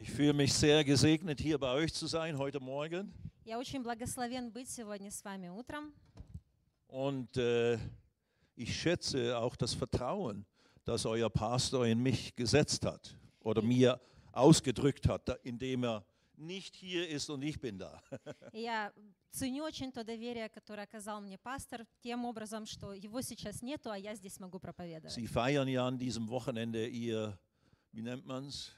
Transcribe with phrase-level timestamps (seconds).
[0.00, 3.12] ich fühle mich sehr gesegnet, hier bei euch zu sein heute Morgen.
[3.44, 5.92] Я очень благословен быть сегодня с вами утром.
[6.88, 7.78] Und äh,
[8.54, 10.44] ich schätze auch das Vertrauen,
[10.84, 14.00] das euer Pastor in mich gesetzt hat oder mir
[14.32, 16.04] ausgedrückt hat, da- indem er
[16.36, 18.00] nicht hier ist und ich bin da.
[18.52, 18.92] И я
[19.30, 23.96] ценю очень то доверие, которое оказал мне пастор, тем образом, что его сейчас нету, а
[23.98, 25.14] я здесь могу проповедовать.
[25.16, 27.38] Sie feiern ja an diesem Wochenende ihr,
[27.92, 28.72] wie nennt man es,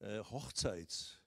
[0.00, 1.20] äh, Hochzeits,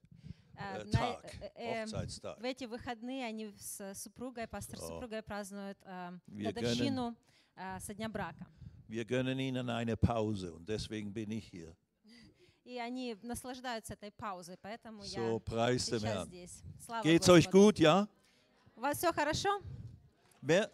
[0.56, 2.38] Э, äh, на- Tag, э, э, Hochzeitstag.
[2.40, 4.88] В эти выходные они с супругой, пастор с О.
[4.88, 7.16] супругой празднуют э, Wir годовщину
[7.56, 8.46] э, со дня брака.
[8.88, 11.74] Wir gönnen ihnen eine Pause und deswegen bin ich hier.
[12.64, 16.26] И они наслаждаются этой паузой, поэтому So, я preis dem сейчас Herrn.
[16.28, 16.62] здесь.
[16.84, 17.68] Слава Geht's euch Господу.
[17.68, 18.06] gut, ja?
[18.76, 19.62] У вас все хорошо?
[20.42, 20.70] Wer,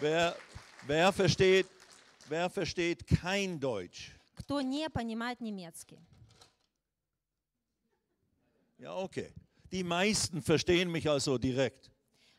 [0.00, 0.36] wer,
[0.86, 1.66] wer, versteht,
[2.28, 4.12] wer versteht kein Deutsch?
[4.38, 5.98] Кто не понимает немецкий?
[8.78, 9.32] Ja, okay.
[9.70, 11.90] Die meisten verstehen mich also direkt.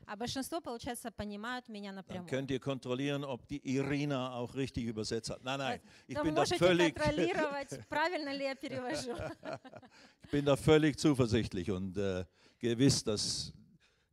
[0.08, 2.30] А большинство, получается, понимают меня Dann напрямую.
[2.30, 5.44] könnt ihr kontrollieren, ob die Irina auch richtig übersetzt hat.
[5.44, 9.13] Nein, nein, ich Вы bin da можете völlig, контролировать, правильно ли я перевожу.
[10.23, 12.23] ich bin da völlig zuversichtlich und äh,
[12.59, 13.52] gewiss, dass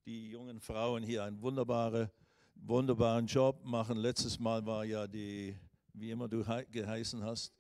[0.06, 2.10] die jungen Frauen hier einen wunderbare,
[2.54, 3.98] wunderbaren Job machen.
[3.98, 5.54] Letztes Mal war ja die,
[5.92, 7.52] wie immer du hei- geheißen hast,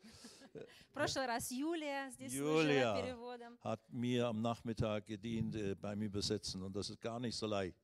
[0.90, 2.82] В прошлый раз Юлия здесь Юлия.
[2.82, 3.58] служила переводом.
[3.62, 7.76] hat mir am Nachmittag gedient äh, beim Übersetzen und das ist gar nicht so leicht.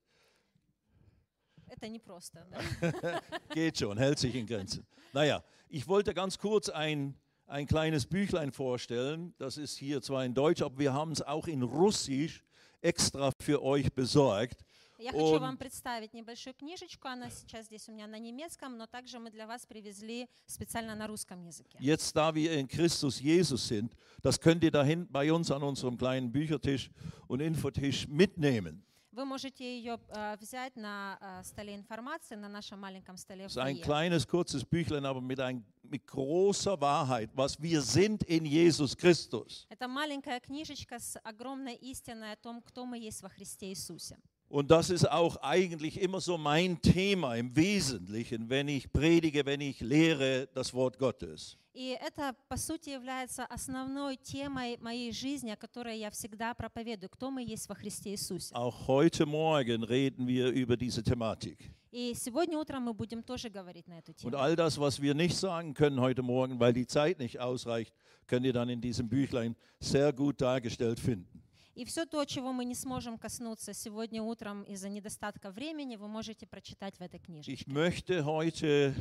[1.68, 2.46] Это непросто.
[2.50, 3.22] Да?
[3.54, 4.86] Geht schon, hält sich in Grenzen.
[5.12, 7.14] Naja, ich wollte ganz kurz ein,
[7.46, 9.34] ein kleines Büchlein vorstellen.
[9.38, 12.42] Das ist hier zwar in Deutsch, aber wir haben es auch in Russisch
[12.80, 14.64] extra für euch besorgt.
[15.03, 17.09] Я хочу Он- вам представить небольшую книжечку.
[17.09, 21.07] Она сейчас здесь у меня на немецком, но также мы для вас привезли специально на
[21.07, 21.77] русском языке.
[21.81, 25.61] Jetzt, da wir in Christus Jesus sind, das könnt ihr da hinten bei uns an
[25.61, 26.89] unserem kleinen Büchertisch
[27.27, 28.85] und Infotisch mitnehmen.
[29.11, 33.57] Вы можете ее э, взять на э, столе информации, на нашем маленьком столе Es ist
[33.59, 38.95] ein kleines, kurzes Büchlein, aber mit, ein, mit großer Wahrheit, was wir sind in Jesus
[38.97, 39.67] Christus.
[39.69, 44.17] Это маленькая книжечка с огромной истиной о том, кто мы есть во Христе Иисусе.
[44.52, 49.60] Und das ist auch eigentlich immer so mein Thema im Wesentlichen, wenn ich predige, wenn
[49.60, 51.58] ich lehre das Wort Gottes.
[51.74, 57.30] И это, по сути, является основной темой моей жизни, о которой я всегда проповедую, кто
[57.30, 58.52] мы есть во Христе Иисусе.
[58.54, 61.70] Auch heute Morgen reden wir über diese Thematik.
[61.92, 64.36] И сегодня утром мы будем тоже говорить на эту Und тему.
[64.38, 67.94] all das, was wir nicht sagen können heute Morgen, weil die Zeit nicht ausreicht,
[68.26, 71.41] könnt ihr dann in diesem Büchlein sehr gut dargestellt finden.
[71.75, 76.45] И все то, чего мы не сможем коснуться сегодня утром из-за недостатка времени, вы можете
[76.45, 77.51] прочитать в этой книжке.
[77.51, 78.93] Ich möchte heute,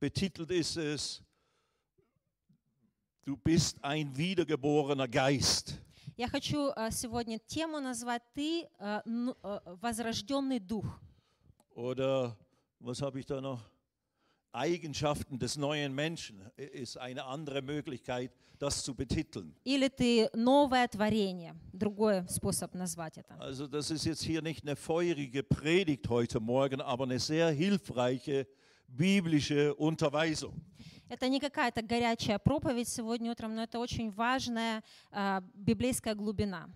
[0.00, 1.22] betitelt ist es,
[3.26, 5.78] du bist ein wiedergeborener Geist.
[6.16, 10.86] Я хочу э, сегодня тему назвать «Ты э, э, возрожденный дух».
[11.74, 12.34] Oder
[12.80, 13.60] was habe ich da noch?
[14.51, 19.53] Eigenschaften des neuen Menschen ist eine andere Möglichkeit, das zu betiteln.
[19.65, 21.55] Или «Ты новое творение».
[21.73, 23.35] Другой способ назвать это.
[23.39, 28.47] Also das ist jetzt hier nicht eine feurige Predigt heute Morgen, aber eine sehr hilfreiche
[28.87, 30.53] biblische Unterweisung.
[31.09, 36.69] Это не какая-то горячая проповедь сегодня утром, но это очень важная э, библейская глубина.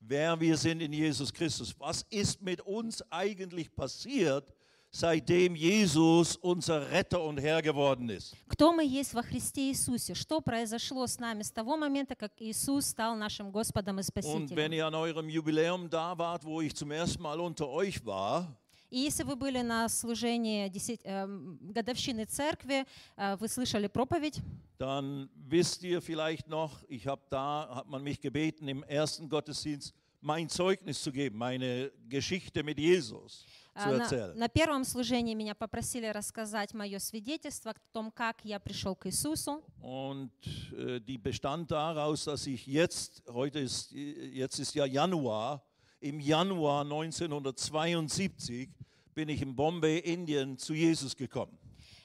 [0.00, 1.74] Wer wir sind in Jesus Christus.
[1.78, 4.54] Was ist mit uns eigentlich passiert,
[4.92, 8.34] seitdem Jesus unser Retter und Herr geworden ist?
[8.48, 10.14] Кто мы есть во Христе Иисусе?
[10.14, 14.72] Что произошло с нами с того момента, как Иисус стал нашим Господом и Und wenn
[14.72, 14.72] Спасителем?
[14.72, 18.46] ihr an eurem Jubiläum da wart, wo ich zum ersten Mal unter euch war,
[18.90, 22.86] И если вы были на служении десять- эм, годовщины церкви,
[23.18, 24.40] э, вы слышали проповедь,
[24.78, 29.92] dann wisst ihr vielleicht noch, ich habe da, hat man mich gebeten, im ersten Gottesdienst
[30.22, 35.55] mein Zeugnis zu geben, meine Geschichte mit Jesus zu э, На, на первом служении меня
[35.55, 39.63] попросили рассказать мое свидетельство о том, как я пришел к Иисусу.
[39.81, 40.31] Und
[40.77, 45.63] äh, die bestand daraus, dass ich jetzt, heute ist, äh, jetzt ist ja Januar,
[45.99, 48.69] im Januar 1972
[49.15, 51.57] bin ich in Bombay, Indien, zu Jesus gekommen.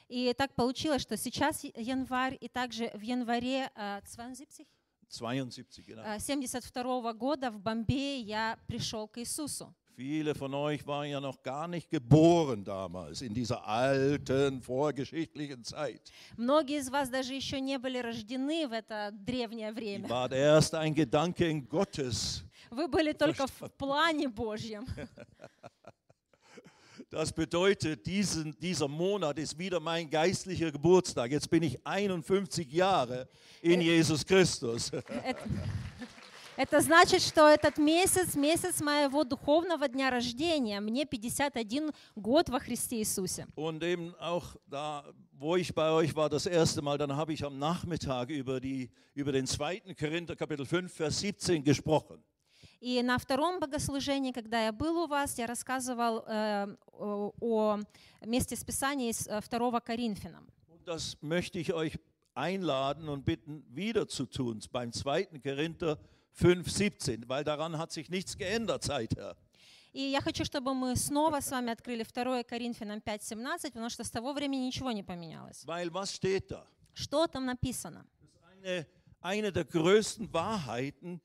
[0.07, 4.65] И так получилось, что сейчас январь, и также в январе э, 72
[5.09, 6.03] 72, genau.
[6.03, 9.73] э, 72 года в Бомбее я пришел к Иисусу.
[9.98, 16.10] Viele von euch waren ja noch gar nicht geboren damals, in dieser alten vorgeschichtlichen Zeit.
[16.36, 20.08] Многие из вас даже еще не были рождены в это древнее Die время.
[20.08, 22.42] war erst ein Gedanke in Gottes.
[22.70, 24.84] Вы были только в плане Божьем.
[27.10, 31.30] Das bedeutet, diesen, dieser Monat ist wieder mein geistlicher Geburtstag.
[31.30, 33.28] Jetzt bin ich 51 Jahre
[33.62, 34.90] in Jesus Christus.
[36.59, 40.81] Это, значит, что этот месяц, месяц моего духовного дня рождения.
[40.81, 43.47] Мне 51 год во Христе Иисусе.
[43.55, 47.45] Und eben auch da, wo ich bei euch war, das erste Mal, dann habe ich
[47.45, 49.95] am Nachmittag über, die, über den 2.
[49.97, 52.21] Korinther Kapitel 5, Vers 17 gesprochen.
[52.81, 57.79] И на втором богослужении, когда я был у вас, я рассказывал э, о, о
[58.25, 60.45] месте с Писания из э, 2 Коринфянам.
[60.85, 61.97] Das möchte ich euch
[62.33, 65.39] einladen und bitten, wieder zu tun, beim 2.
[65.41, 69.36] Korinther 5, 17, weil daran hat sich nichts geändert seither.
[69.92, 74.10] И я хочу, чтобы мы снова с вами открыли 2 Коринфянам 5.17, потому что с
[74.10, 75.64] того времени ничего не поменялось.
[75.64, 76.66] Weil was steht da?
[76.94, 78.04] Что там написано?
[78.64, 78.86] Eine,
[79.20, 81.20] eine der größten Wahrheiten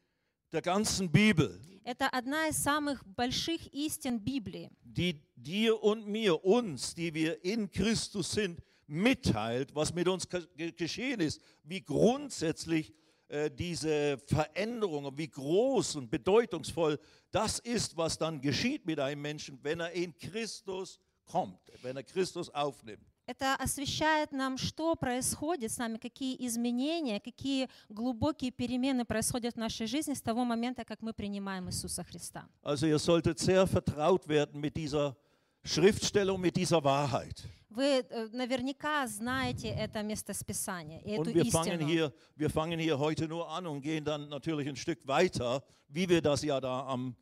[0.51, 6.93] der ganzen Bibel, Это одна из самых больших истин Библии, die dir und mir, uns,
[6.93, 12.93] die wir in Christus sind, mitteilt, was mit uns ge- geschehen ist, wie grundsätzlich
[13.27, 16.99] äh, diese Veränderung und wie groß und bedeutungsvoll
[17.31, 22.03] das ist, was dann geschieht mit einem Menschen, wenn er in Christus kommt, wenn er
[22.03, 23.05] Christus aufnimmt.
[23.27, 29.85] Это освещает нам, что происходит с нами, какие изменения, какие глубокие перемены происходят в нашей
[29.85, 32.49] жизни с того момента, как мы принимаем Иисуса Христа.
[32.63, 35.15] Also ihr solltet sehr vertraut werden mit dieser
[35.63, 37.43] Schriftstellung, mit dieser Wahrheit.
[37.73, 41.87] Вы э, наверняка знаете это местосписание и эту Und wir fangen, истину.
[41.87, 46.09] hier, wir fangen hier heute nur an und gehen dann natürlich ein Stück weiter, wie
[46.09, 47.15] wir das ja da am,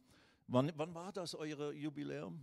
[0.48, 2.40] wann, wann war das eure Jubiläum?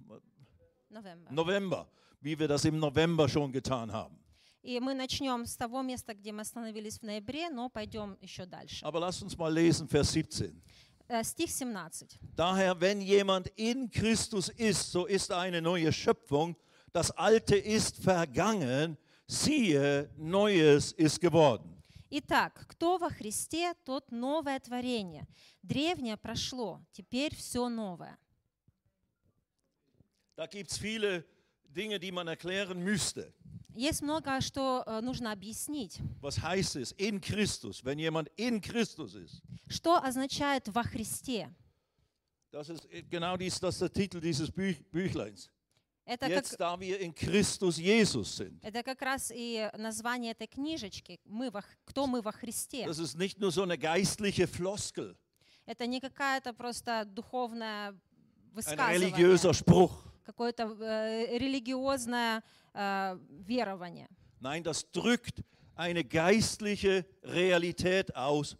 [0.90, 1.32] November.
[1.32, 1.88] November,
[2.20, 4.18] wie wir das im November schon getan haben.
[4.62, 8.82] И мы начнем с того места, где мы остановились в ноябре, но пойдем еще дальше.
[8.82, 10.62] Aber lasst uns mal lesen, Vers 17.
[11.08, 12.08] Э, Стих 17.
[12.34, 16.56] Daher, wenn jemand in Christus ist, so ist er eine neue Schöpfung.
[16.92, 21.74] Das Alte ist vergangen, siehe, Neues ist geworden.
[22.10, 25.26] Итак, кто во Христе, тот новое творение.
[25.62, 28.16] Древнее прошло, теперь все новое.
[30.36, 31.24] Da gibt es viele
[31.68, 33.32] Dinge, die man erklären müsste.
[33.74, 35.98] Есть много, что э, нужно объяснить.
[36.20, 39.42] Was heißt es in Christus, wenn jemand in Christus ist?
[39.68, 41.50] Что означает во Христе?
[42.52, 45.50] Das ist genau dies, das ist der Titel dieses Büch, Büchleins.
[46.08, 48.60] Это как, Jetzt, da wir in Christus Jesus sind.
[48.62, 51.18] это как раз и название этой книжечки.
[51.24, 52.84] Мы во, Х- кто мы во Христе?
[52.86, 55.16] Das ist nicht nur so eine geistliche Floskel,
[55.66, 58.00] Это не какая-то просто духовная ein
[58.52, 59.92] высказывание, religiöser Spruch.
[60.26, 62.42] какое-то э, религиозное
[62.74, 64.08] э, верование.
[64.40, 65.42] Nein, das drückt
[65.74, 68.56] eine geistliche Realität aus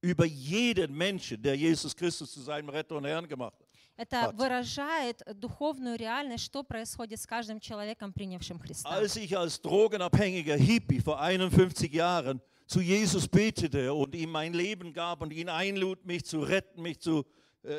[0.00, 3.59] über jeden Menschen, der Jesus Christus zu seinem Retter und Herrn gemacht hat.
[4.00, 4.36] Это Hat.
[4.36, 8.88] выражает духовную реальность, что происходит с каждым человеком, принявшим Христа.
[8.88, 14.92] Als ich als drogenabhängiger Hippie vor 51 Jahren zu Jesus betete und ihm mein Leben
[14.92, 17.24] gab und ihn einlud, mich zu retten, mich zu, äh,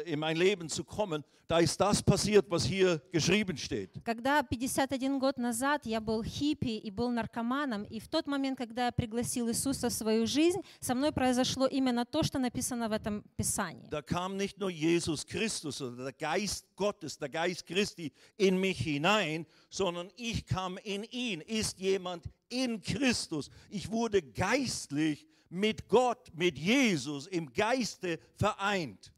[0.06, 3.92] in mein Leben zu kommen, da ist das passiert, was hier geschrieben steht.
[4.04, 8.88] Когда 51 год назад я был хиппи и был наркоманом, и в тот момент, когда
[8.88, 13.24] я пригласил Иисуса в свою жизнь, со мной произошло именно то, что написано в этом
[13.38, 13.88] Писании.
[13.90, 18.80] Da kam nicht nur Jesus Christus oder der Geist Gottes, der Geist Christi in mich
[18.80, 21.40] hinein, sondern ich kam in ihn.
[21.40, 23.50] Ist jemand in Christus?
[23.70, 29.14] Ich wurde geistlich mit Gott, mit Jesus im Geiste vereint.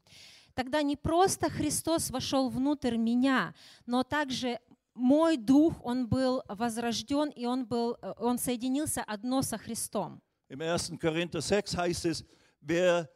[0.55, 3.53] Тогда не просто Христос вошел внутрь меня,
[3.85, 4.59] но также
[4.93, 10.21] мой дух, он был возрожден, и он, был, э, он соединился одно со Христом.
[10.49, 10.97] Im 1.
[10.97, 12.23] Korinther 6 heißt es,
[12.61, 13.09] wer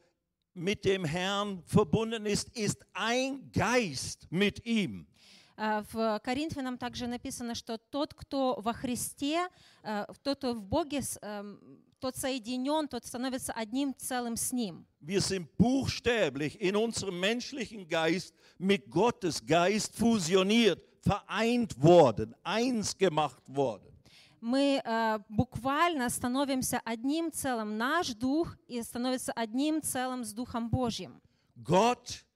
[0.54, 5.08] mit dem Herrn verbunden ist, ist ein Geist mit ihm.
[5.56, 9.48] Э, В Коринфянам также написано, что тот, кто во Христе,
[9.84, 14.87] э, тот, кто в Боге, эм, тот соединен, тот становится одним целым с Ним.
[15.01, 23.43] Wir sind buchstäblich in unserem menschlichen Geist mit Gottes Geist fusioniert, vereint worden, eins gemacht
[23.49, 23.95] worden.
[24.41, 31.23] Мы э, буквально становимся одним целым, наш дух и становится одним целым с Духом Божьим.
[31.63, 32.27] Gott,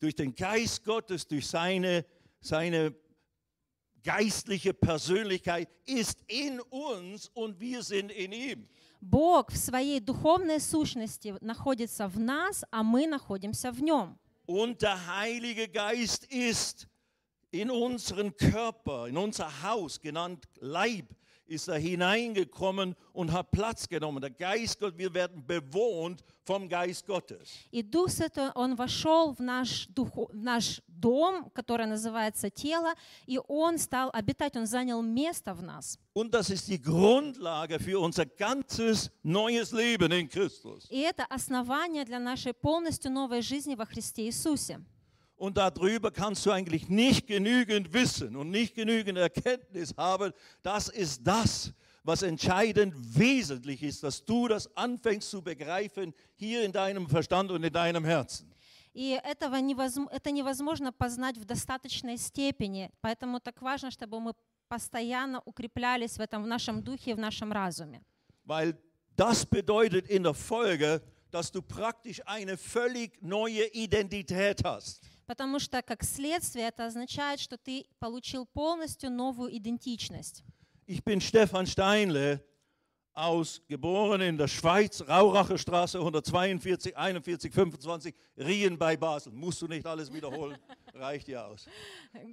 [0.00, 2.04] durch den Geist Gottes, durch seine,
[2.42, 2.94] seine
[4.02, 8.68] geistliche Persönlichkeit, ist in uns und wir sind in ihm.
[9.01, 14.17] Бог в своей духовной сущности находится в нас, а мы находимся в Нем.
[14.45, 16.87] Und der Heilige Geist ist
[17.51, 21.05] in unseren Körper, in unser Haus, genannt Leib,
[21.49, 24.21] ist da hineingekommen und hat Platz genommen.
[24.21, 27.49] Der Geist Gott, wir werden bewohnt vom Geist Gottes.
[27.71, 32.93] И Дух Святой, Он вошел в наш, духу- в наш дом, который называется тело,
[33.25, 35.97] и Он стал обитать, Он занял место в нас.
[36.13, 40.87] Und das ist die Grundlage für unser ganzes neues Leben in Christus.
[40.89, 44.81] И это основание для нашей полностью новой жизни во Христе Иисусе.
[45.38, 50.32] Und darüber kannst du eigentlich nicht genügend wissen und nicht genügend Erkenntnis haben.
[50.62, 51.72] Das ist das,
[52.04, 57.64] was entscheidend wesentlich ist, dass du das anfängst zu begreifen hier in deinem Verstand und
[57.64, 58.50] in deinem Herzen.
[58.94, 62.90] И этого невозм- это невозможно познать в достаточной степени.
[63.00, 64.34] Поэтому так важно, чтобы мы
[64.68, 68.02] постоянно укреплялись в этом, в нашем духе, в нашем разуме.
[68.46, 68.76] Weil
[69.16, 71.02] das bedeutet in der Folge,
[71.32, 75.00] dass du praktisch eine völlig neue Identität hast.
[75.28, 80.42] Потому что, как следствие, это означает, что ты получил полностью новую идентичность.
[80.86, 82.40] Ich bin Stefan Steinle,
[83.14, 89.32] aus, geboren in der Schweiz, Rauracher Straße 142, 41, 25, Rien bei Basel.
[89.32, 90.58] Musst du nicht alles wiederholen,
[90.92, 91.66] reicht ja aus.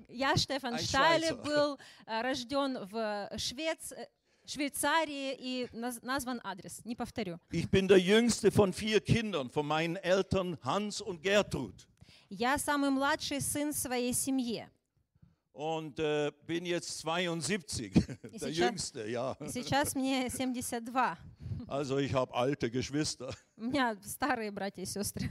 [0.09, 1.43] Я, Штефан Ein Штайле, Schweizer.
[1.43, 3.91] был э, рожден в Швец...
[3.91, 4.07] э,
[4.43, 7.39] Швейцарии и наз- назван адрес, не повторю.
[7.51, 11.87] Ich bin der jüngste von vier Kindern, von meinen Eltern Hans und Gertrud.
[12.28, 14.70] Я самый младший сын своей семье.
[15.52, 19.36] Und äh, bin jetzt 72, der sicher- jüngste, ja.
[19.48, 21.16] Сейчас мне 72.
[21.66, 23.34] Also ich habe alte Geschwister.
[23.56, 25.28] У меня старые братья и сестры.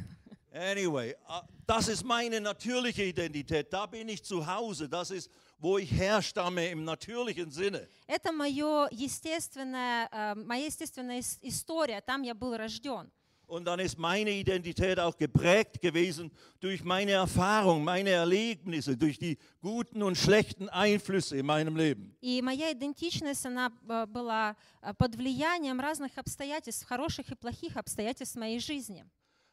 [0.52, 3.72] Anyway, äh, das ist meine natürliche Identität.
[3.72, 4.88] Da bin ich zu Hause.
[4.90, 7.88] Das ist, wo ich herstamme im natürlichen Sinne.
[8.08, 12.02] Это моё естественное, э, моя естественная ис- история.
[12.02, 13.12] Там я был рожден.
[13.47, 19.39] Und dann ist meine Identität auch geprägt gewesen durch meine Erfahrung, meine Erlebnisse, durch die
[19.61, 22.15] guten und schlechten Einflüsse in meinem Leben.
[22.21, 28.37] И моя идентичность, она э, была э, под влиянием разных обстоятельств, хороших и плохих обстоятельств
[28.37, 29.05] моей жизни.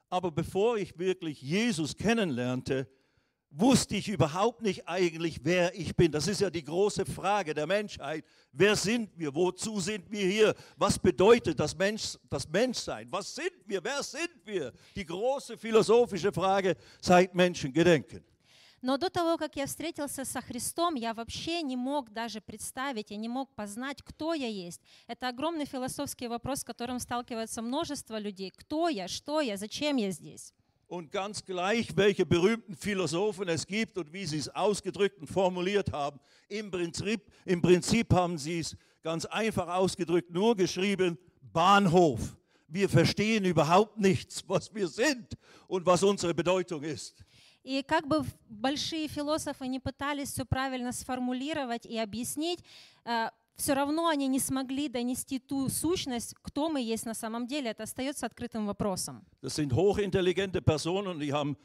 [0.10, 2.88] Aber bevor ich wirklich Jesus kennenlernte,
[3.52, 6.12] wusste ich überhaupt nicht eigentlich, wer ich bin.
[6.12, 8.26] Das ist ja die große Frage der Menschheit.
[8.52, 9.34] Wer sind wir?
[9.34, 10.56] Wozu sind wir hier?
[10.76, 13.12] Was bedeutet das, Mensch, das Menschsein?
[13.12, 13.84] Was sind wir?
[13.84, 14.74] Wer sind wir?
[14.96, 18.24] Die große philosophische Frage seit Menschengedenken.
[18.80, 23.18] Но до того, как я встретился со Христом, я вообще не мог даже представить, я
[23.18, 24.82] не мог познать, кто я есть.
[25.08, 28.52] Это огромный философский вопрос, с которым сталкивается множество людей.
[28.56, 30.54] Кто я, что я, зачем я здесь?
[30.92, 35.92] Und ganz gleich, welche berühmten Philosophen es gibt und wie sie es ausgedrückt und formuliert
[35.92, 41.18] haben, im Prinzip, im Prinzip haben sie es ganz einfach ausgedrückt, nur geschrieben,
[41.52, 42.38] Bahnhof.
[42.70, 45.34] Wir verstehen überhaupt nichts, was wir sind
[45.68, 47.24] und was unsere Bedeutung ist.
[47.64, 52.60] И как бы в- большие философы не пытались все правильно сформулировать и объяснить,
[53.57, 57.71] все равно они не смогли донести ту сущность, кто мы есть на самом деле.
[57.71, 59.25] Это остается открытым вопросом.
[59.43, 61.57] Das sind hochintelligente Personen, die haben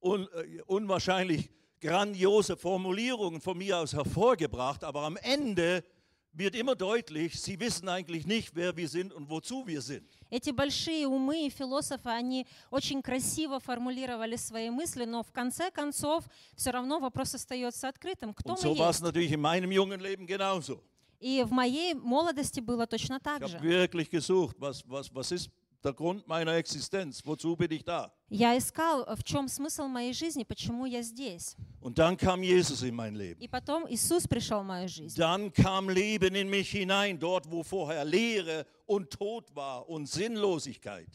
[0.00, 5.84] un, äh, unwahrscheinlich grandiose Formulierungen von mir aus hervorgebracht, aber am Ende
[6.32, 10.06] wird immer deutlich, sie wissen eigentlich nicht, wer wir sind und wozu wir sind.
[10.30, 16.24] Эти большие умы и философы, они очень красиво формулировали свои мысли, но в конце концов
[16.54, 18.34] все равно вопрос остается открытым.
[18.34, 19.02] Кто Und мы so war es есть?
[19.02, 20.82] natürlich in meinem jungen Leben genauso.
[21.20, 23.58] И в моей молодости было точно так же.
[28.28, 31.56] Я искал, в чем смысл моей жизни, почему я здесь.
[31.80, 33.40] Und dann kam Jesus in mein Leben.
[33.40, 35.16] И потом Иисус пришел в мою жизнь.
[35.16, 41.08] Dann kam Leben in mich hinein, dort wo vorher Leere und Tod war und Sinnlosigkeit.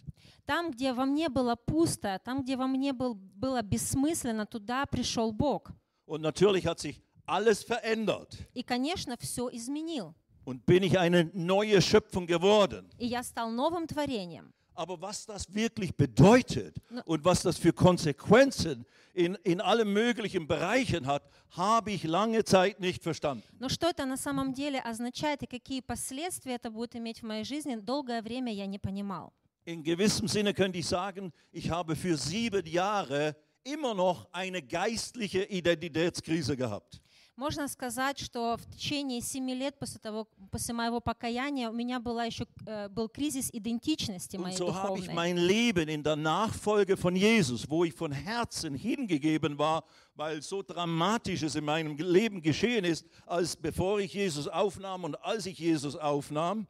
[0.46, 5.34] Там, где во мне было пусто, там, где во мне был, было бессмысленно, туда пришел
[5.34, 5.72] Бог.
[6.06, 8.37] Und natürlich hat sich alles verändert.
[8.55, 10.15] И, конечно, все изменил.
[10.45, 12.89] Und bin ich eine neue Schöpfung geworden.
[12.99, 14.53] И я стал новым творением.
[14.75, 20.47] Aber was das wirklich bedeutet Na- und was das für Konsequenzen in, in allen möglichen
[20.47, 21.23] Bereichen hat,
[21.57, 23.43] habe ich lange Zeit nicht verstanden.
[23.59, 27.45] Но что это на самом деле означает и какие последствия это будет иметь в моей
[27.45, 29.33] жизни, долгое время я не понимал.
[29.65, 35.43] In gewissem Sinne könnte ich sagen, ich habe für sieben Jahre immer noch eine geistliche
[35.45, 37.01] Identitätskrise gehabt.
[37.37, 42.25] Можно сказать, что в течение семи лет после, того, после моего покаяния у меня была
[42.25, 45.15] еще, э, был кризис идентичности Und моей so habe ich духовной.
[45.15, 50.63] mein Leben in der Nachfolge von Jesus, wo ich von Herzen hingegeben war, weil so
[50.63, 55.95] Dramatisches in meinem Leben geschehen ist, als bevor ich Jesus aufnahm und als ich Jesus
[55.97, 56.67] aufnahm,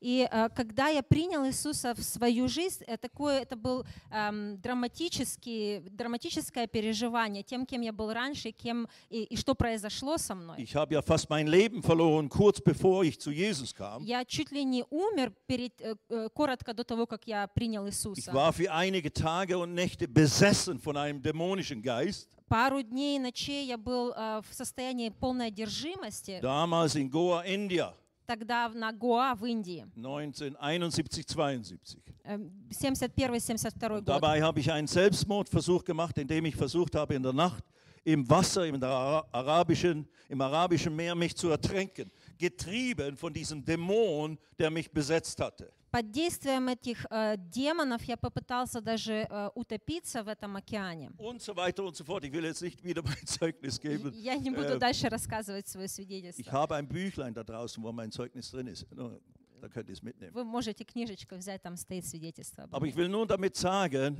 [0.00, 5.80] И э, когда я принял Иисуса в свою жизнь, э, такое, это был эм, драматический,
[5.90, 10.56] драматическое переживание тем, кем я был раньше, кем, и, и что произошло со мной.
[10.62, 14.02] Ich habe ja fast mein Leben verloren, kurz bevor ich zu Jesus kam.
[14.04, 17.94] Я чуть ли не умер перед, э, э, коротко до того, как я принял Ich
[17.94, 18.32] Иисуса.
[18.32, 22.28] war für einige Tage und Nächte besessen von einem dämonischen Geist.
[22.48, 26.40] Пару дней и ночей я был э, в состоянии полной одержимости.
[26.40, 27.92] Damals in Goa, India,
[28.27, 29.85] Тогда в- на Гоа в Индии.
[29.95, 32.01] 1971, 72.
[32.23, 34.05] Эм, 71-72 год.
[34.05, 37.63] Dabei habe ich einen Selbstmordversuch gemacht, indem ich versucht habe, in der Nacht
[38.05, 44.37] im Wasser, im Ara- arabischen, im arabischen Meer mich zu ertränken, getrieben von diesem Dämon,
[44.57, 45.71] der mich besetzt hatte.
[45.91, 51.11] Под действием этих э, демонов я попытался даже э, утопиться в этом океане.
[51.19, 52.23] Und so weiter und so fort.
[52.25, 54.11] Ich will jetzt nicht wieder mein Zeugnis geben.
[54.15, 56.51] Я не буду Äh, дальше рассказывать свое Ich свидетельство.
[56.51, 58.87] habe ein Büchlein da draußen, wo mein Zeugnis drin ist.
[58.91, 59.19] Nur,
[59.61, 60.33] Da könnt ihr es mitnehmen.
[60.33, 62.63] Вы можете книжечку взять, там стоит свидетельство.
[62.63, 62.89] обо Aber мне.
[62.89, 64.17] ich will nur damit sagen,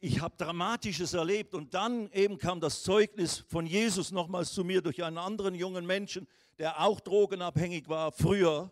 [0.00, 4.82] ich habe Dramatisches erlebt und dann eben kam das Zeugnis von Jesus nochmals zu mir
[4.82, 6.26] durch einen anderen jungen Menschen,
[6.58, 8.70] der auch drogenabhängig war früher.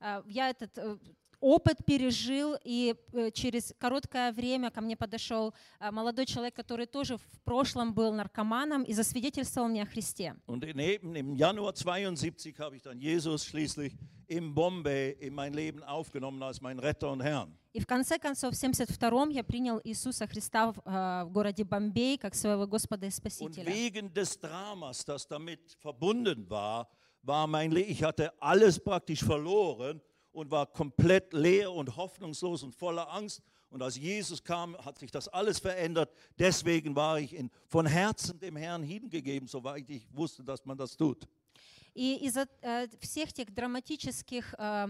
[0.00, 0.96] А, Я этот э,
[1.40, 5.54] опыт пережил, и э, через короткое время ко мне подошел
[5.92, 10.34] молодой человек, который тоже в прошлом был наркоманом и засвидетельствовал мне о Христе.
[10.46, 13.92] Und in- eben im Januar 72 habe ich dann Jesus schließlich
[14.28, 17.52] in Bombay in mein Leben aufgenommen als mein Retter und Herrn.
[17.74, 22.34] И в конце концов, в 72-м я принял Иисуса Христа в, в городе Бомбей как
[22.34, 23.66] своего Господа и Und Спасителя.
[23.70, 26.88] wegen des Dramas, das damit verbunden war,
[27.25, 32.73] war mein Leben, ich hatte alles praktisch verloren und war komplett leer und hoffnungslos und
[32.73, 33.41] voller Angst.
[33.69, 36.11] Und als Jesus kam, hat sich das alles verändert.
[36.37, 40.95] Deswegen war ich in, von Herzen dem Herrn hingegeben, soweit ich wusste, dass man das
[40.95, 41.27] tut.
[41.93, 44.87] И из-за э, всех тех драматических э,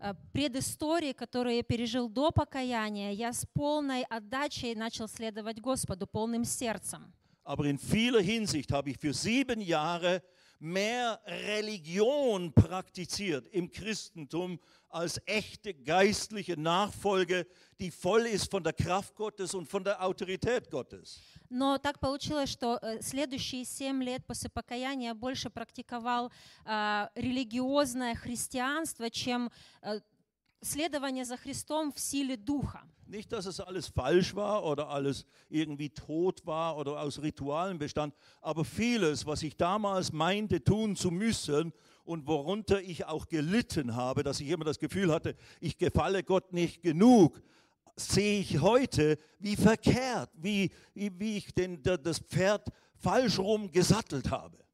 [0.00, 6.44] э, предысторий, которые я пережил до покаяния, я с полной отдачей начал следовать Господу, полным
[6.44, 7.12] сердцем.
[7.44, 10.22] Aber in vieler Hinsicht habe ich für sieben Jahre
[10.58, 17.46] mehr Religion praktiziert im Christentum als echte geistliche Nachfolge,
[17.78, 21.18] die voll ist von der Kraft Gottes und von der Autorität Gottes.
[21.48, 26.30] Но так получилось, что э, следующие семь лет после покаяния я больше практиковал
[26.64, 29.50] э, религиозное христианство, чем
[29.82, 30.00] э,
[30.62, 32.82] следование за Христом в силе Духа.
[33.07, 38.15] Nicht, dass es alles falsch war oder alles irgendwie tot war oder aus Ritualen bestand,
[38.41, 41.71] aber vieles, was ich damals meinte tun zu müssen
[42.03, 46.51] und worunter ich auch gelitten habe, dass ich immer das Gefühl hatte, ich gefalle Gott
[46.51, 47.41] nicht genug,
[47.95, 54.64] sehe ich heute wie verkehrt, wie, wie, ich den, das Pferd falsch rum gesattelt habe.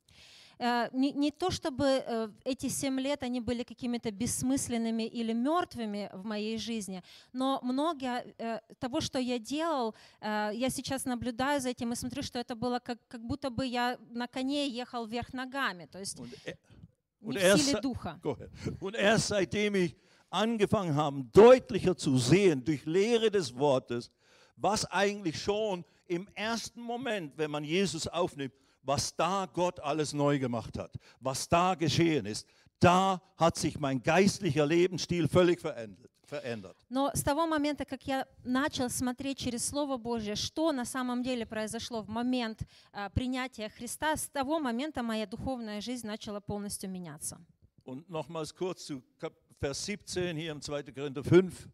[0.61, 6.09] Э, Не, не то чтобы э, эти семь лет они были какими-то бессмысленными или мертвыми
[6.13, 7.01] в моей жизни,
[7.33, 12.37] но многое э, того, что я делал, я сейчас наблюдаю за этим и смотрю, что
[12.37, 17.33] это было как, как будто бы я на коне ехал вверх ногами, то есть Und,
[17.33, 18.19] не в erst, силе духа.
[18.79, 19.95] Und erst seitdem ich
[20.29, 24.11] angefangen habe, deutlicher zu sehen durch Lehre des Wortes,
[24.55, 30.38] was eigentlich schon im ersten Moment, wenn man Jesus aufnimmt, was da Gott alles neu
[30.38, 32.46] gemacht hat, was da geschehen ist,
[32.80, 36.10] da hat sich mein geistlicher Lebensstil völlig verändert.
[36.24, 36.76] verändert.
[36.90, 41.46] Но с того момента, как я начал смотреть через Слово Божье, что на самом деле
[41.46, 47.38] произошло в момент э, принятия Христа, с того момента моя духовная жизнь начала полностью меняться.
[47.84, 50.82] Und nochmals kurz zu Kap- Vers 17 hier im 2.
[50.92, 51.68] Korinther 5.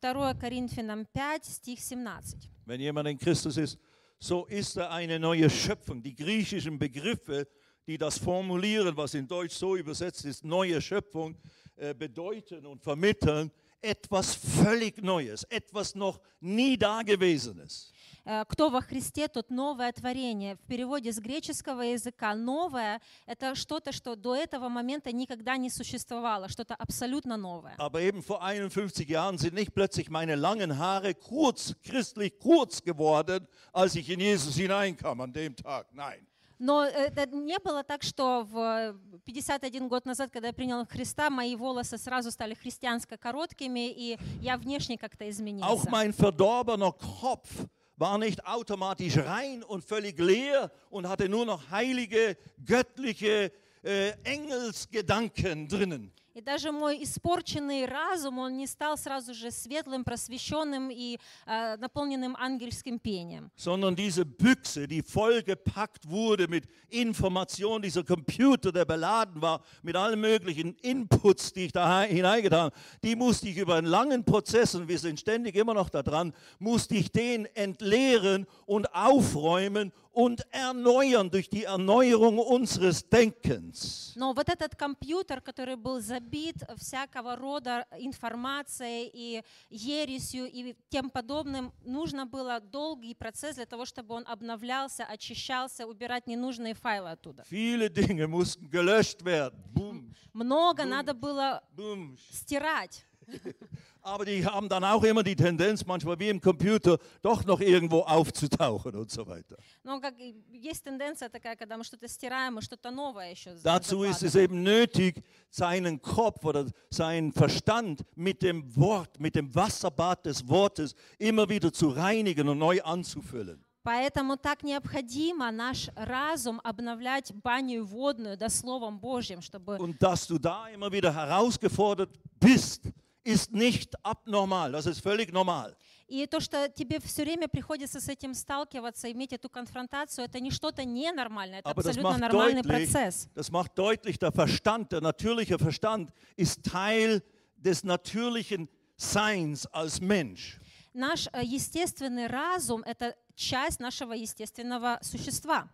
[0.00, 2.38] 2 Коринфянам 5, стих 17.
[2.66, 3.78] Wenn jemand in Christus ist,
[4.23, 6.01] so ist er eine neue Schöpfung.
[6.01, 7.45] Die griechischen Begriffe,
[7.85, 11.35] die das formulieren, was in Deutsch so übersetzt ist, neue Schöpfung,
[11.75, 17.91] äh, bedeuten und vermitteln etwas völlig Neues, etwas noch nie Dagewesenes.
[18.25, 20.55] Э, Кто во Христе, тот новое творение.
[20.55, 26.47] В переводе с греческого языка новое– это что-то, что до этого момента никогда не существовало,
[26.47, 27.75] что-то абсолютно новое.
[27.77, 33.45] Aber eben vor 51 Jahren sind nicht plötzlich meine langen Haare kurz, christlich kurz geworden,
[33.73, 35.87] als ich in Jesus hineinkam an dem Tag.
[35.93, 36.25] Nein.
[36.59, 41.57] Но это не было так, что в 51 год назад, когда я принял Христа, мои
[41.57, 45.89] волосы сразу стали христианско короткими, и я внешне как-то Auch изменился.
[45.89, 47.49] mein verdorbener Kopf
[47.95, 53.51] war nicht automatisch rein und völlig leer und hatte nur noch heilige, göttliche
[53.83, 56.11] äh, Engelsgedanken drinnen.
[56.34, 62.36] И даже мой испорченный разум, он не стал сразу же светлым, просвещенным и э, наполненным
[62.36, 63.50] ангельским пением.
[63.56, 70.20] sondern diese Büchse, die vollgepackt wurde mit Informationen, dieser Computer, der beladen war mit allen
[70.20, 74.76] möglichen Inputs, die ich da hi- hineingetan habe, die musste ich über einen langen Prozess,
[74.76, 80.42] und wir sind ständig immer noch da dran, musste ich den entleeren und aufräumen und
[80.52, 84.14] erneuern durch die Erneuerung unseres Denkens.
[84.16, 91.73] Но вот этот компьютер, который был забит всякого рода информацией и ересью и тем подобным,
[91.83, 97.43] нужно было долгий процесс для того, чтобы он обновлялся, очищался, убирать ненужные файлы оттуда.
[97.49, 99.61] Viele Dinge mussten gelöscht werden.
[99.73, 102.17] Boom, Много надо было boom.
[102.31, 103.05] стирать.
[104.02, 108.00] Aber die haben dann auch immer die Tendenz, manchmal wie im Computer, doch noch irgendwo
[108.00, 109.56] aufzutauchen und so weiter.
[109.82, 114.04] Но как и есть тенденция такая, когда мы что-то стираем, мы что-то новое еще Dazu
[114.04, 114.44] ist es закладываем.
[114.44, 120.94] eben nötig, seinen Kopf oder seinen Verstand mit dem Wort, mit dem Wasserbad des Wortes
[121.18, 123.64] immer wieder zu reinigen und neu anzufüllen.
[123.84, 130.38] Поэтому так необходимо наш разум обновлять баню водную, да, Словом Божьим, чтобы Und dass du
[130.38, 132.82] da immer wieder herausgefordert bist,
[133.23, 135.75] ist nicht abnormal, das ist völlig normal.
[136.07, 140.51] И то, что тебе все время приходится с этим сталкиваться, иметь эту конфронтацию, это не
[140.51, 143.29] что-то ненормальное, это Aber абсолютно нормальный deutlich, процесс.
[143.33, 147.23] das macht deutlich, der Verstand, der natürliche Verstand ist Teil
[147.55, 150.59] des natürlichen Seins als Mensch.
[150.93, 155.67] Наш э, естественный разум— это часть нашего естественного существа.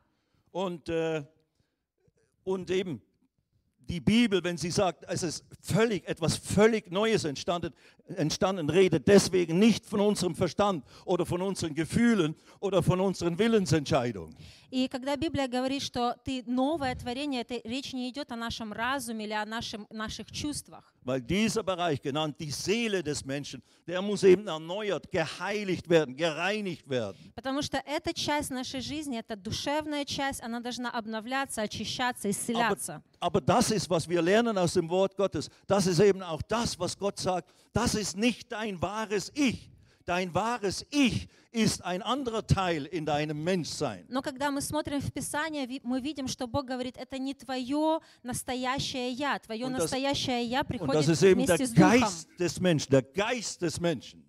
[0.51, 1.25] Und, äh,
[2.45, 3.01] und eben
[3.89, 7.73] die Bibel, wenn sie sagt, es ist völlig etwas völlig Neues entstanden,
[8.08, 14.34] entstanden, redet deswegen nicht von unserem Verstand oder von unseren Gefühlen oder von unseren Willensentscheidungen.
[14.70, 19.24] И когда Библия говорит, что ты новое творение, это речь не идет о нашем разуме
[19.24, 20.82] или о нашем, наших чувствах.
[21.04, 26.88] Weil dieser Bereich, genannt die Seele des Menschen, der muss eben erneuert, geheiligt werden, gereinigt
[26.88, 27.16] werden.
[27.36, 33.02] Потому что эта часть нашей жизни, эта душевная часть, она должна обновляться, очищаться, Aber, исцеляться.
[33.20, 35.50] aber das ist, was wir lernen aus dem Wort Gottes.
[35.68, 37.52] Das ist eben auch das, was Gott sagt.
[37.72, 39.70] Das ist nicht dein wahres Ich.
[40.06, 44.04] Dein wahres Ich ist ein anderer Teil in deinem Menschsein.
[44.08, 48.00] Но когда мы смотрим в Писание, ви- мы видим, что Бог говорит, это не твое
[48.22, 49.38] настоящее я.
[49.38, 51.90] Твое Und das- настоящее я Und приходит das ist eben der вместе с Духом.
[52.00, 54.24] Geist des Menschen, der Geist des Menschen.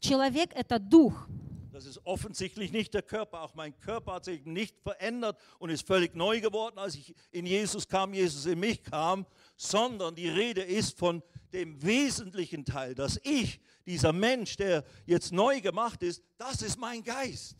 [0.00, 1.26] Человек — это Дух.
[1.72, 3.42] Das ist offensichtlich nicht der Körper.
[3.42, 7.14] Auch mein Körper hat sich eben nicht verändert und ist völlig neu geworden, als ich
[7.30, 11.22] in Jesus kam, Jesus in mich kam, sondern die Rede ist von
[11.53, 17.03] dem wesentlichen Teil, dass ich, dieser Mensch, der jetzt neu gemacht ist, das ist mein
[17.03, 17.55] Geist.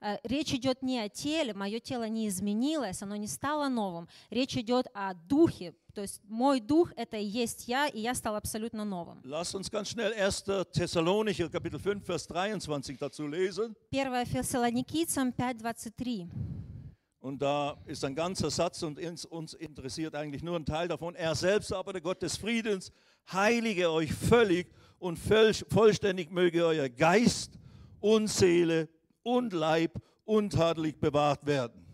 [0.00, 4.08] Э, Речь идет не о теле, мое тело не изменилось, оно не стало новым.
[4.30, 5.74] Речь идет о духе.
[5.94, 9.20] То есть мой дух— это и есть я, и я стал абсолютно новым.
[9.24, 10.66] Lass uns ganz schnell 1.
[10.72, 13.74] Thessalonicher Kapitel 5, Vers 23 dazu lesen.
[13.90, 16.28] 1 Фессалоникийцам 5.23.
[17.26, 21.16] Und da ist ein ganzer Satz und uns, interessiert eigentlich nur ein Teil davon.
[21.16, 22.92] Er selbst aber, der Gott des Friedens,
[23.32, 24.68] heilige euch völlig
[25.00, 27.58] und voll, vollständig möge euer Geist
[27.98, 28.88] und Seele
[29.24, 31.85] und Leib untadelig bewahrt werden.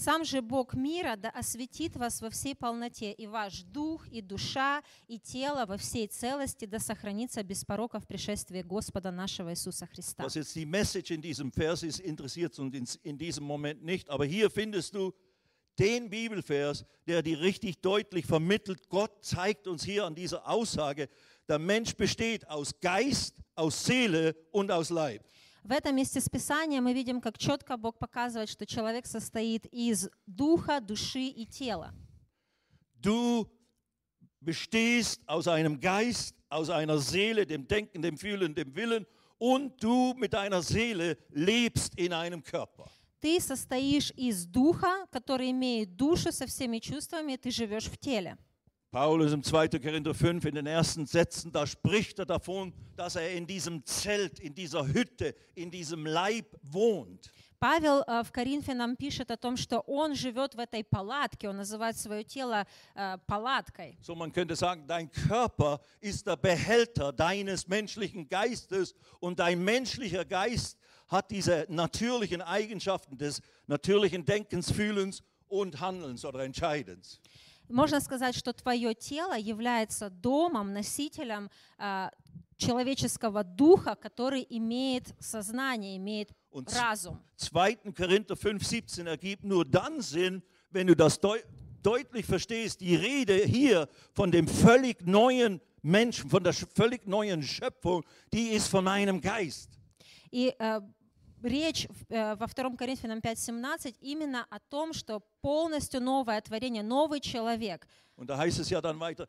[0.00, 4.82] «Сам же Бог мира да осветит вас во всей полноте, и ваш дух, и душа,
[5.08, 10.24] и тело во всей целости да сохранится без порока в пришествии Господа нашего Иисуса Христа».
[10.24, 14.08] Was jetzt die Message in diesem Vers ist, interessiert uns in, in diesem Moment nicht.
[14.10, 15.12] Aber hier findest du
[15.78, 18.88] den Bibelvers, der dir richtig deutlich vermittelt.
[18.88, 21.08] Gott zeigt uns hier an dieser Aussage,
[21.48, 25.22] der Mensch besteht aus Geist, aus Seele und aus Leib.
[25.63, 30.09] В этом месте с Писания мы видим, как четко Бог показывает, что человек состоит из
[30.25, 31.93] духа, души и тела.
[32.99, 33.47] Du
[34.39, 39.05] bestehst aus einem Geist, aus einer Seele, dem Denken, dem Fühlen, dem Willen
[39.37, 42.89] und du mit deiner Seele lebst in einem Körper.
[43.19, 48.35] Ты состоишь из духа, который имеет душу со всеми чувствами, и ты живешь в теле.
[48.90, 49.68] Paulus im 2.
[49.78, 54.38] Korinther 5 in den ersten Sätzen, da spricht er davon, dass er in diesem Zelt,
[54.38, 57.30] in dieser Hütte, in diesem Leib wohnt.
[57.58, 61.98] Павел э, в Коринфянам пишет о том, что он живет в этой палатке, он называет
[61.98, 63.98] свое тело э, палаткой.
[64.02, 70.24] So man könnte sagen, dein Körper ist der Behälter deines menschlichen Geistes und dein menschlicher
[70.24, 77.20] Geist hat diese natürlichen Eigenschaften des natürlichen Denkens, Fühlens und Handelns oder Entscheidens.
[77.71, 82.09] Можно сказать, что твое тело является домом, носителем э,
[82.57, 87.21] человеческого духа, который имеет сознание, имеет Und разум.
[87.37, 87.93] 2.
[87.95, 91.39] Korinther 5, 17 ergibt nur dann Sinn, wenn du das, Deu
[91.81, 98.03] deutlich verstehst, die Rede hier von dem völlig neuen Menschen, von der völlig neuen Schöpfung,
[98.31, 99.69] die ist von meinem Geist.
[100.31, 100.81] И э,
[101.42, 107.20] речь в- э, во 2 Коринфянам 5.17 именно о том, что полностью новое творение, новый
[107.20, 107.86] человек.
[108.16, 109.28] Und da heißt es ja dann weiter,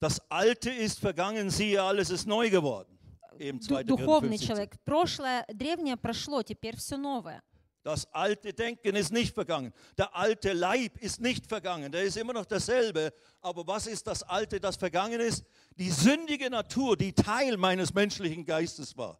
[0.00, 2.96] das Alte ist vergangen, siehe, alles ist neu geworden.
[3.38, 3.84] Eben Ду- 2.
[3.84, 4.46] духовный 15.
[4.46, 4.76] человек.
[4.84, 7.42] Прошлое, древнее прошло, теперь все новое.
[7.84, 9.72] Das alte Denken ist nicht vergangen.
[9.96, 11.90] Der alte Leib ist nicht vergangen.
[11.90, 13.12] Der ist immer noch dasselbe.
[13.40, 15.44] Aber was ist das Alte, das vergangen ist?
[15.78, 19.18] Die sündige Natur, die Teil meines menschlichen Geistes war.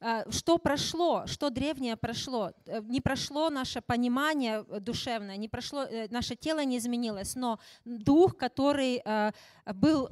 [0.00, 2.52] Э, Что прошло, что древнее прошло?
[2.66, 8.36] Э, Не прошло наше понимание э, душевное, не прошло, наше тело не изменилось, но дух,
[8.36, 9.02] который
[9.74, 10.08] был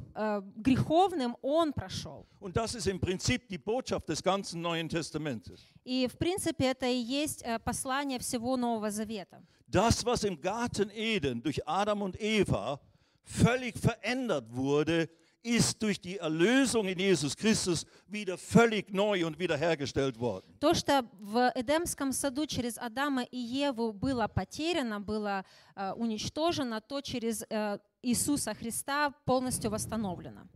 [0.57, 2.25] греховным, он прошел.
[2.39, 5.61] Und das ist im Prinzip die Botschaft des ganzen Neuen Testamentes.
[5.85, 9.41] И, в принципе, это и есть послание всего Нового Завета.
[9.67, 12.79] Das, was im Garten Eden durch Adam und Eva
[13.23, 15.09] völlig verändert wurde,
[15.42, 20.44] ist durch die Erlösung in Jesus Christus wieder völlig neu und wiederhergestellt worden.
[20.60, 25.44] То, что в Эдемском саду через Адама и Еву было потеряно, было
[25.76, 30.48] э, уничтожено, то через э, Иисуса Христа полностью восстановлено.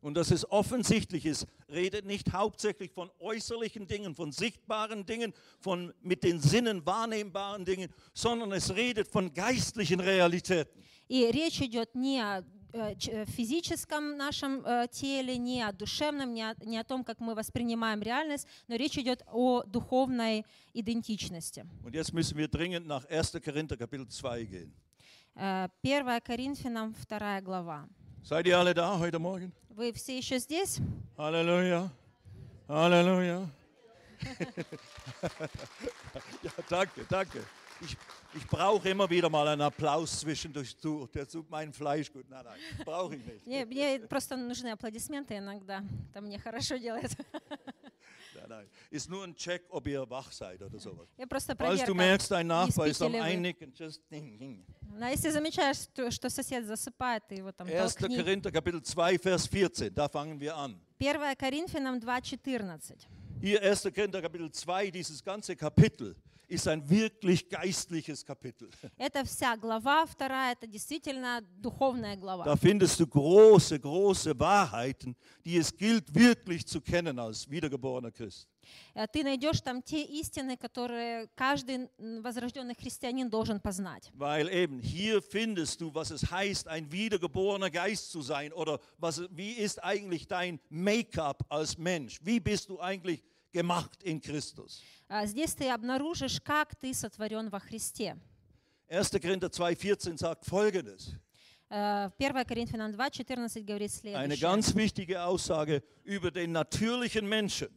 [0.00, 5.92] Und dass es offensichtlich ist, redet nicht hauptsächlich von äußerlichen Dingen, von sichtbaren Dingen, von
[6.02, 10.80] mit den Sinnen wahrnehmbaren Dingen, sondern es redet von geistlichen Realitäten.
[11.08, 12.61] И речь идет не о э, ч- э,
[13.27, 18.01] физическом нашем э, теле, не о душевном, не о, не о том, как мы воспринимаем
[18.01, 21.65] реальность, но речь идет о духовной идентичности.
[21.83, 23.41] Und jetzt müssen wir dringend nach 1.
[23.41, 24.73] Korinther Kapitel 2 gehen.
[25.35, 27.87] Э, 1 Коринфянам 2 глава.
[28.23, 29.51] Seid ihr alle da heute Morgen?
[29.69, 30.79] Вы все еще здесь?
[36.43, 37.43] Ja, danke, danke.
[37.81, 37.97] Ich,
[38.34, 40.76] ich brauche immer wieder mal einen Applaus zwischendurch.
[40.78, 41.08] zu.
[41.14, 42.28] Der tut mein Fleisch gut.
[42.28, 43.46] Nein, nein, brauche ich nicht.
[43.46, 45.82] Мне, мне просто нужны аплодисменты иногда.
[46.10, 47.16] Это мне хорошо делает.
[48.34, 48.66] Nein, nein.
[48.90, 51.08] Ist nur ein Check, ob ihr wach seid oder sowas.
[51.16, 51.94] Я просто Falls du проверка.
[51.94, 53.24] merkst, dein Nachbar ist am спите ли вы?
[53.24, 54.64] Einnicken, just ding, ding.
[54.96, 57.94] Но если замечаешь, что, что сосед засыпает, ты его там 1.
[57.94, 58.16] толкни.
[58.16, 60.80] Korinther Kapitel 2, Vers 14, da fangen wir an.
[60.98, 62.96] 1 Коринфянам 2.14.
[63.40, 63.82] Hier 1.
[63.94, 66.16] Korinther Kapitel 2, dieses ganze Kapitel
[66.50, 68.70] ist ein wirklich geistliches Kapitel.
[68.96, 72.42] Это вся глава вторая, это действительно духовная глава.
[72.44, 78.48] Da findest du große, große Wahrheiten, die es gilt wirklich zu kennen als wiedergeborener Christ.
[78.94, 84.10] Э, Ты найдешь там те истины, которые каждый м, возрожденный христианин должен познать.
[84.14, 89.20] Weil eben hier findest du, was es heißt, ein wiedergeborener Geist zu sein oder was,
[89.30, 92.18] wie ist eigentlich dein Make-up als Mensch?
[92.22, 94.82] Wie bist du eigentlich gemacht in Christus?
[95.08, 98.16] А Здесь ты обнаружишь, как ты сотворен во Христе.
[98.88, 99.02] 1.
[99.20, 101.14] Korinther 2,14 sagt folgendes.
[101.70, 104.40] Э, 1 Коринфянам 2.14 говорит Eine следующее.
[104.40, 107.68] ganz wichtige Aussage über den natürlichen Menschen.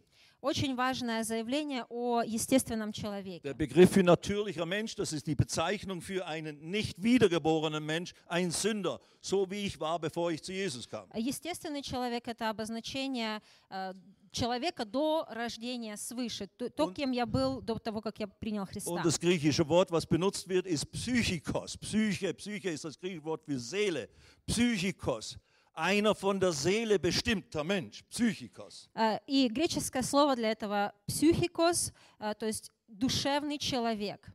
[0.42, 3.54] Очень важное заявление о естественном Der человеке.
[3.54, 9.00] Begriff für natürlicher Mensch, das ist die Bezeichnung für einen nicht wiedergeborenen Mensch, ein Sünder,
[9.22, 11.08] so wie ich war, bevor ich zu Jesus kam.
[11.14, 13.94] Естественный человек – это обозначение э,
[14.36, 18.66] человека до рождения свыше, то, то, Und- кем я был до того, как я принял
[18.66, 18.92] Христа.
[18.92, 21.78] Und das griechische Wort, was benutzt wird, ist Psychikos.
[21.78, 24.10] Psyche, Psyche ist das griechische Wort für Seele.
[24.46, 25.38] Psychikos.
[25.74, 28.04] Einer von der Seele bestimmter Mensch.
[28.10, 28.90] Psychikos.
[28.94, 34.32] Э, И греческое слово для этого «псюхикос», э, то есть душевный человек.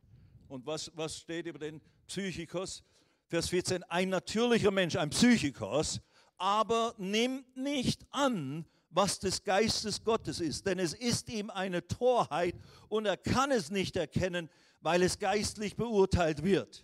[0.49, 2.83] Und was, was steht über den Psychikos?
[3.27, 5.99] Vers 14, ein natürlicher Mensch, ein Psychikos,
[6.37, 12.55] aber nimmt nicht an, was des Geistes Gottes ist, denn es ist ihm eine Torheit
[12.89, 14.49] und er kann es nicht erkennen,
[14.81, 16.83] weil es geistlich beurteilt wird.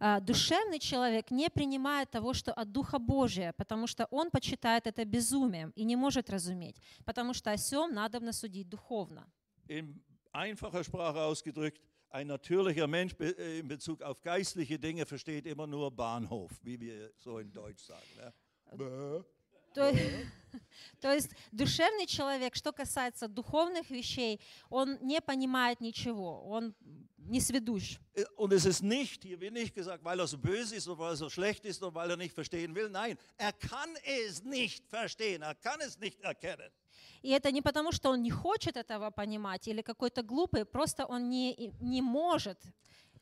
[0.00, 5.04] Э, Душевный человек не принимает того, что от Духа Божия, потому что он почитает это
[5.04, 9.26] безумием и не может разуметь, потому что о сем надо судить духовно.
[9.68, 10.00] In
[10.32, 11.80] einfacher Sprache ausgedrückt,
[12.10, 16.78] ein natürlicher Mensch be- äh, in Bezug auf geistliche Dinge versteht immer nur Bahnhof, wie
[16.80, 18.06] wir so in Deutsch sagen.
[18.16, 19.24] Ne?
[19.73, 19.93] То,
[21.01, 26.75] то есть душевный человек, что касается духовных вещей, он не понимает ничего, он
[27.17, 27.99] не сведущ.
[28.15, 30.99] Äh, Und es ist nicht, hier wird nicht gesagt, weil er so böse ist oder
[30.99, 32.89] weil er so schlecht ist oder weil er nicht verstehen will.
[32.89, 36.71] Nein, er kann es nicht verstehen, er kann es nicht erkennen.
[37.21, 41.29] И это не потому, что он не хочет этого понимать или какой-то глупый, просто он
[41.29, 42.57] не, не может.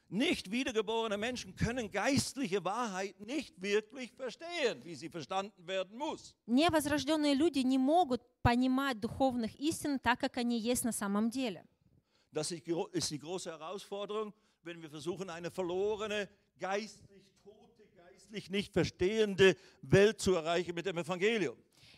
[0.08, 6.34] Nicht wiedergeborene Menschen können geistliche Wahrheit nicht wirklich verstehen, wie sie verstanden werden muss.
[6.46, 11.64] Невозрожденные люди не могут понимать духовных истин так, как они есть на самом деле.
[12.30, 18.50] Das ist gro- ist die große Herausforderung, wenn wir versuchen, eine verlorene, geistlich tote geistlich
[18.50, 21.56] nicht verstehende Welt zu erreichen mit dem Evangelium.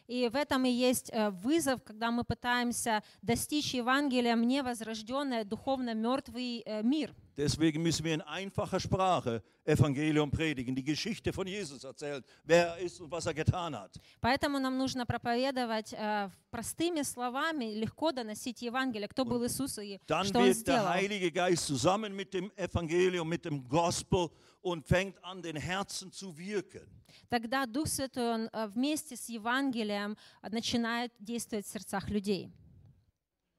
[0.10, 6.64] И в этом и есть э, вызов, когда мы пытаемся достичь Евангелием невозрожденный, духовно мертвый
[6.66, 7.14] э, мир.
[7.38, 12.78] Deswegen müssen wir in einfacher Sprache Evangelium predigen, die Geschichte von Jesus erzählen, wer er
[12.80, 14.00] ist und was er getan hat.
[14.20, 20.26] Поэтому нам нужно проповедовать э, простыми словами, легко доносить Евангелие, кто был Иисус и Dann
[20.26, 20.88] что Он wird der сделал.
[20.88, 26.37] Heilige Geist zusammen mit dem Evangelium, mit dem Gospel und fängt an, den Herzen zu
[26.37, 26.87] wirken.
[27.29, 32.51] Тогда Дух Святой, Он э, вместе с Евангелием э, начинает действовать в сердцах людей.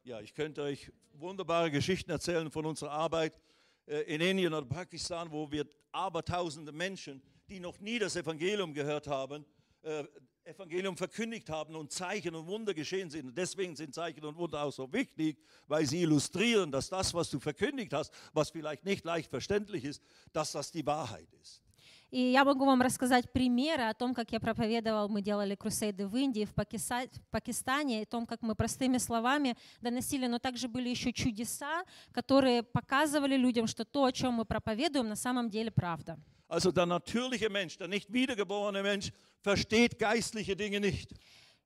[0.04, 3.40] Ja, ich könnte euch wunderbare Geschichten erzählen von unserer Arbeit
[3.88, 9.08] äh, in Indien oder Pakistan, wo wir abertausende Menschen, die noch nie das Evangelium gehört
[9.08, 9.46] haben,
[9.82, 10.04] äh,
[10.51, 13.27] Evangelium verkündigt haben und Zeichen und Wunder geschehen sind.
[13.27, 17.31] Und deswegen sind Zeichen und Wunder auch so wichtig, weil sie illustrieren, dass das, was
[17.31, 21.63] du verkündigt hast, was vielleicht nicht leicht verständlich ist, dass das die Wahrheit ist.
[22.13, 26.17] И я могу вам рассказать примеры о том, как я проповедовал, мы делали крусейды в
[26.17, 30.89] Индии, в, Пакиса- в Пакистане, о том, как мы простыми словами доносили, но также были
[30.89, 36.19] еще чудеса, которые показывали людям, что то, о чем мы проповедуем, на самом деле правда.
[36.50, 41.14] Also der natürliche Mensch, der nicht wiedergeborene Mensch, versteht geistliche Dinge nicht.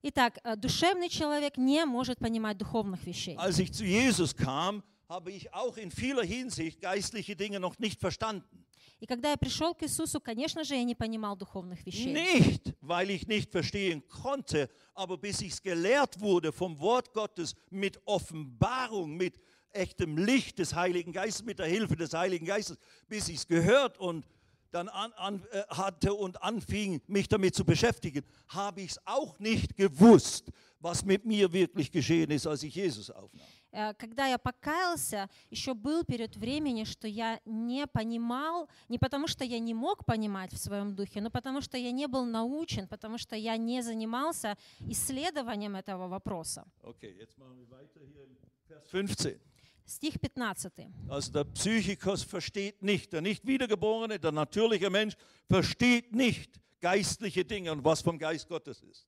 [0.02, 3.36] Итак, э, душевный человек не может понимать духовных вещей.
[3.38, 8.00] Als ich zu Jesus kam, habe ich auch in vieler Hinsicht geistliche Dinge noch nicht
[8.00, 8.66] verstanden.
[9.02, 12.14] И когда я пришел к Иисусу, конечно же, я не понимал духовных вещей.
[12.14, 17.56] Nicht, weil ich nicht verstehen konnte, aber bis ich es gelehrt wurde vom Wort Gottes
[17.70, 19.40] mit Offenbarung, mit
[19.72, 23.98] echtem Licht des Heiligen Geistes, mit der Hilfe des Heiligen Geistes, bis ich es gehört
[23.98, 24.26] und
[24.74, 29.40] dann an, an, äh, hatte und anfing, mich damit zu beschäftigen, habe ich es auch
[29.40, 33.42] nicht gewusst, was mit mir wirklich geschehen ist, als ich Jesus aufnahm.
[33.72, 39.44] Э, Когда я покаялся, еще был период времени, что я не понимал, не потому что
[39.44, 43.18] я не мог понимать в своем духе, но потому что я не был научен, потому
[43.18, 44.58] что я не занимался
[44.88, 46.66] исследованием этого вопроса.
[46.82, 48.36] Okay, jetzt machen wir weiter hier in
[48.68, 49.40] Vers 15.
[49.86, 50.94] Стих 15.
[51.08, 55.16] Also der Psychikus versteht nicht, der nicht wiedergeborene, der natürliche Mensch
[55.48, 59.08] versteht nicht geistliche Dinge und was vom Geist Gottes ist.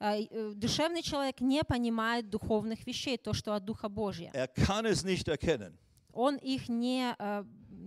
[0.00, 4.32] Э, э, Душевный человек не понимает духовных вещей, то, что от Духа Божьего.
[4.34, 5.78] Er kann es nicht erkennen.
[6.12, 7.14] Он их не,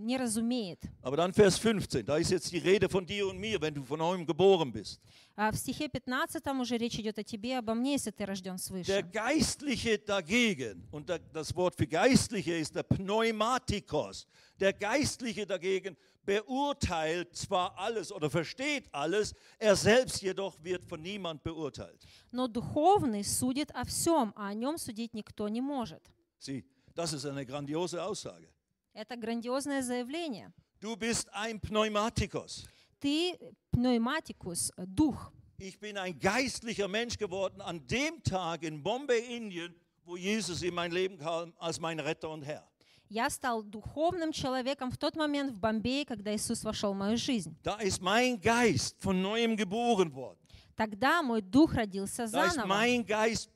[0.00, 0.80] не разумеет.
[1.02, 3.84] Aber dann Vers 15, da ist jetzt die Rede von dir und mir, wenn du
[3.84, 5.00] von neuem geboren bist.
[5.36, 8.58] А в стихе 15 уже речь идет о тебе, обо мне, если ты рожден Der
[8.58, 9.02] свыше.
[9.12, 14.26] Geistliche dagegen, und da- das Wort für Geistliche ist der Pneumatikos,
[14.58, 21.42] der Geistliche dagegen beurteilt zwar alles oder versteht alles, er selbst jedoch wird von niemand
[21.42, 22.00] beurteilt.
[22.32, 26.02] Но духовный судит о всем, а о нем судить никто не может.
[26.40, 26.64] Sieh,
[26.94, 28.48] das ist eine grandiose Aussage.
[28.93, 30.51] Это грандиозное заявление.
[30.81, 32.65] Du bist ein Pneumatikos.
[32.99, 33.37] Ты
[33.71, 35.31] пневматикус, э, дух.
[35.57, 39.73] Ich bin ein geistlicher Mensch geworden an dem Tag in Bombay, Indien,
[40.05, 42.63] wo Jesus in mein Leben kam als mein Retter und Herr.
[43.09, 47.55] Я стал духовным человеком в тот момент в Бомбее, когда Иисус вошел в мою жизнь.
[47.63, 50.37] Da ist mein Geist von neuem geboren worden.
[50.75, 52.67] Тогда мой дух родился Da ist заново.
[52.67, 53.49] mein Geist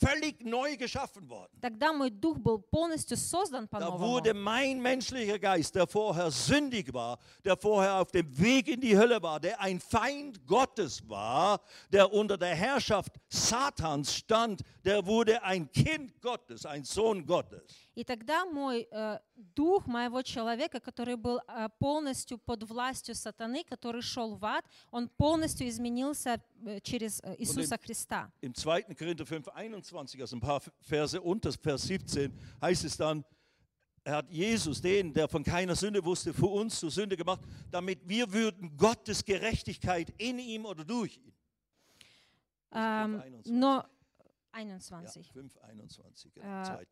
[0.00, 1.50] völlig neu geschaffen worden.
[1.60, 3.98] Тогда мой дух был полностью создан Da по-новому.
[3.98, 8.96] wurde mein menschlicher Geist, der vorher sündig war, der vorher auf dem Weg in die
[8.96, 11.60] Hölle war, der ein Feind Gottes war,
[11.92, 17.83] der unter der Herrschaft Satans stand, der wurde ein Kind Gottes, ein Sohn Gottes.
[17.95, 24.01] И тогда мой э, дух моего человека, который был э, полностью под властью сатаны, который
[24.01, 28.31] шел в ад, он полностью изменился э, через э, Иисуса im, Христа.
[28.41, 28.95] Im 2.
[28.95, 33.23] Korinther 5, 21, also ein paar Verse unter Vers 17, heißt es dann,
[34.03, 38.07] er hat Jesus, den, der von keiner Sünde wusste, für uns zur Sünde gemacht, damit
[38.07, 41.33] wir würden Gottes Gerechtigkeit in ihm oder durch ihn.
[42.71, 43.83] Ähm, но
[44.55, 45.15] 21.
[45.15, 46.45] Ja, 5, 21, genau.
[46.45, 46.85] Э,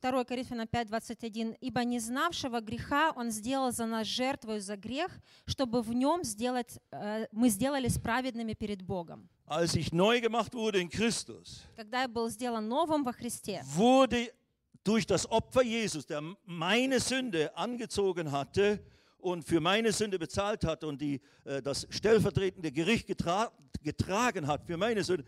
[0.00, 0.24] 2.
[0.24, 1.56] Коринфянам 5, 21.
[1.60, 5.10] «Ибо не знавшего греха Он сделал за нас жертвою за грех,
[5.46, 9.28] чтобы в нем сделать, э, мы сделались праведными перед Богом».
[9.46, 14.32] Als ich neu gemacht wurde in Christus, когда я был сделан новым во Христе, wurde
[14.84, 18.80] durch das Opfer Jesus, der meine Sünde angezogen hatte,
[19.18, 23.50] und für meine Sünde bezahlt hat und die, äh, das stellvertretende Gericht getra
[23.82, 25.24] getragen hat für meine Sünde,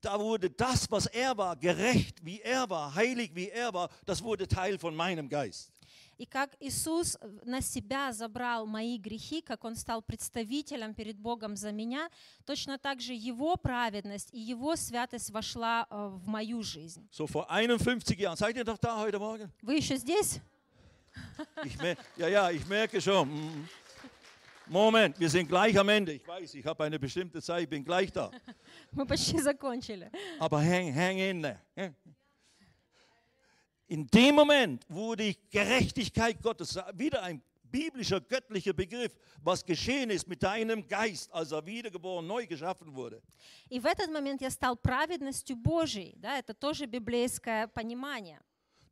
[0.00, 4.22] da wurde das, was er war, gerecht wie er war, heilig wie er war, das
[4.22, 5.70] wurde Teil von meinem Geist.
[6.18, 11.72] И как Иисус на себя забрал мои грехи, как Он стал представителем перед Богом за
[11.72, 12.08] меня,
[12.44, 17.08] точно так же Его праведность и Его святость вошла э, в мою жизнь.
[17.10, 19.50] So vor 51 Jahren, seid ihr doch da heute Morgen?
[19.62, 20.40] Вы еще здесь?
[21.64, 23.68] Ich mer ja, ja, ich merke schon.
[24.66, 24.72] mm.
[24.72, 26.12] Moment, wir sind gleich am Ende.
[26.12, 28.30] Ich weiß, ich habe eine bestimmte Zeit, ich bin gleich da.
[28.92, 30.10] Мы почти закончили.
[30.38, 31.94] Aber hang, hang in there.
[33.88, 37.42] In dem Moment, wo die Gerechtigkeit Gottes, wieder ein
[37.72, 39.12] biblischer, göttlicher Begriff,
[39.42, 43.20] was geschehen ist mit deinem Geist, als er wiedergeboren, neu geschaffen wurde.
[43.68, 46.14] И в этот момент я стал праведностью Божией.
[46.16, 48.40] Да, это тоже библейское понимание.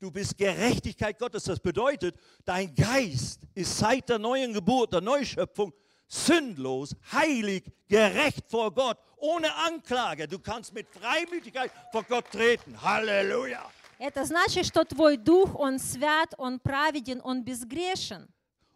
[0.01, 1.45] Du bist Gerechtigkeit Gottes.
[1.45, 5.73] Das bedeutet, dein Geist ist seit der neuen Geburt, der Neuschöpfung,
[6.09, 10.27] sündlos, heilig, gerecht vor Gott, ohne Anklage.
[10.27, 12.75] Du kannst mit Freimütigkeit vor Gott treten.
[12.83, 13.63] Halleluja.
[13.99, 18.27] Это значит, что твой дух, он свят, он праведен, он безгрешен.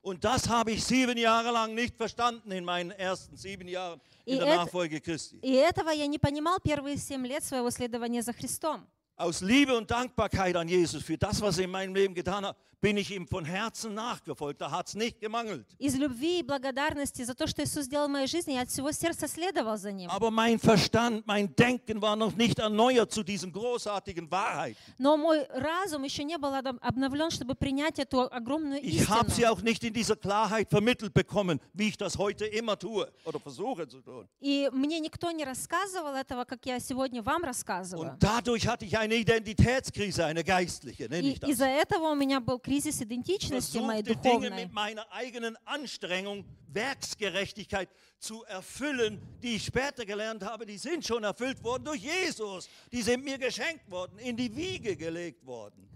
[0.03, 4.37] Und das habe ich sieben Jahre lang nicht verstanden in meinen ersten sieben Jahren in
[4.37, 5.39] И der это- Nachfolge Christi.
[5.41, 8.87] И этого я не понимал первые семь лет своего следования за Христом.
[9.20, 12.56] Aus Liebe und Dankbarkeit an Jesus für das, was er in meinem Leben getan hat,
[12.81, 14.61] bin ich ihm von Herzen nachgefolgt.
[14.61, 15.65] Da hat es nicht gemangelt.
[15.79, 18.93] Из любви и благодарности за то, что Иисус сделал в моей жизни, я от всего
[18.93, 20.11] сердца следовал за Ним.
[20.11, 24.77] Aber mein Verstand, mein Denken war noch nicht erneuert zu diesen großartigen Wahrheiten.
[24.99, 29.41] Но мой разум еще не был одом- обновлен, чтобы принять эту огромную Ich habe sie
[29.45, 29.53] истину.
[29.53, 33.89] auch nicht in dieser Klarheit vermittelt bekommen, wie ich das heute immer tue oder versuche
[33.89, 34.29] zu tun.
[34.43, 38.11] И мне никто не рассказывал этого, как я сегодня вам рассказываю.
[38.11, 41.49] Und dadurch hatte ich eine Identitätskrise, eine geistliche, nenne И ich das.
[41.49, 44.65] из-за этого у меня был кризис идентичности моей versuchte Dinge духовной.
[44.65, 47.89] mit meiner eigenen Anstrengung, Werksgerechtigkeit
[48.19, 52.69] zu erfüllen, die ich später gelernt habe, die sind schon erfüllt worden durch Jesus.
[52.93, 55.89] Die sind mir geschenkt worden, in die Wiege gelegt worden.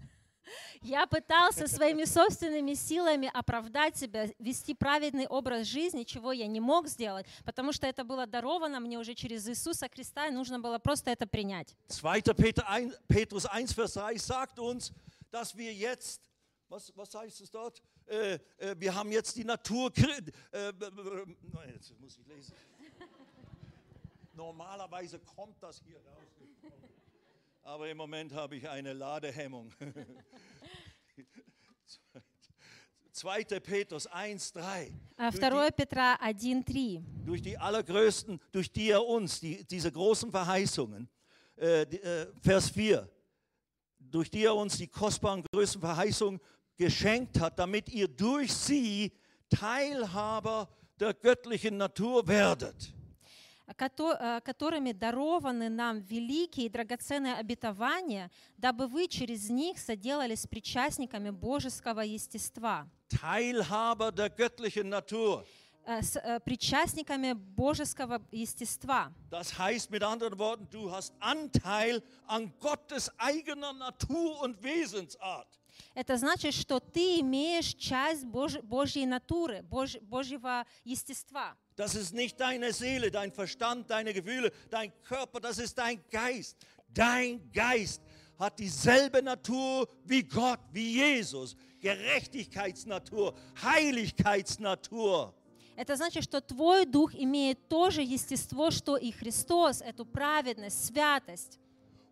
[0.81, 6.87] Я пытался своими собственными силами оправдать себя, вести праведный образ жизни, чего я не мог
[6.87, 11.11] сделать, потому что это было даровано мне уже через Иисуса Христа, и нужно было просто
[11.11, 11.75] это принять.
[11.89, 12.21] 2.
[12.33, 14.91] Peter 1, Petrus 1, Vers 3 sagt uns,
[15.31, 16.21] dass wir jetzt,
[16.74, 17.80] was, was heißt es dort?
[18.06, 19.92] Äh, äh, wir haben jetzt die Natur.
[19.96, 20.72] Äh,
[21.72, 22.54] jetzt muss ich lesen.
[24.32, 26.26] Normalerweise kommt das hier raus.
[27.62, 29.72] Aber im Moment habe ich eine Ladehemmung.
[33.12, 33.44] 2.
[33.44, 34.90] Petrus 1,3.
[35.38, 35.70] 2.
[35.70, 37.00] Petra 1,3.
[37.24, 41.08] Durch die allergrößten, durch die er uns, die, diese großen Verheißungen,
[41.54, 43.08] äh, die, äh, Vers 4,
[44.14, 46.40] durch die er uns die kostbaren größten Verheißungen
[46.76, 49.12] geschenkt hat, damit ihr durch sie
[49.48, 50.68] Teilhaber
[51.00, 52.92] der göttlichen Natur werdet.
[53.78, 61.30] кото- э, которыми дарованы нам великие и драгоценные обетования, дабы вы через них соделались причастниками
[61.30, 65.44] божеского естества, Teilhaber der göttlichen Natur.
[65.86, 69.12] э, с э, причастниками божеского естества.
[69.30, 75.48] Das heißt mit anderen Worten, du hast Anteil an Gottes eigener Natur und Wesensart.
[75.94, 81.56] Это значит, что ты имеешь часть Божь- Божьей натуры, Божь- Божьего естества.
[81.76, 86.56] Das ist nicht deine Seele, dein Verstand, deine Gefühle, dein Körper, das ist dein Geist.
[86.88, 88.00] Dein Geist
[88.38, 91.56] hat dieselbe Natur wie Gott, wie Jesus.
[91.80, 95.32] Gerechtigkeitsnatur, Heiligkeitsnatur.
[95.76, 101.58] Это значит, что твой дух имеет то же естество, что и Христос, эту праведность, святость.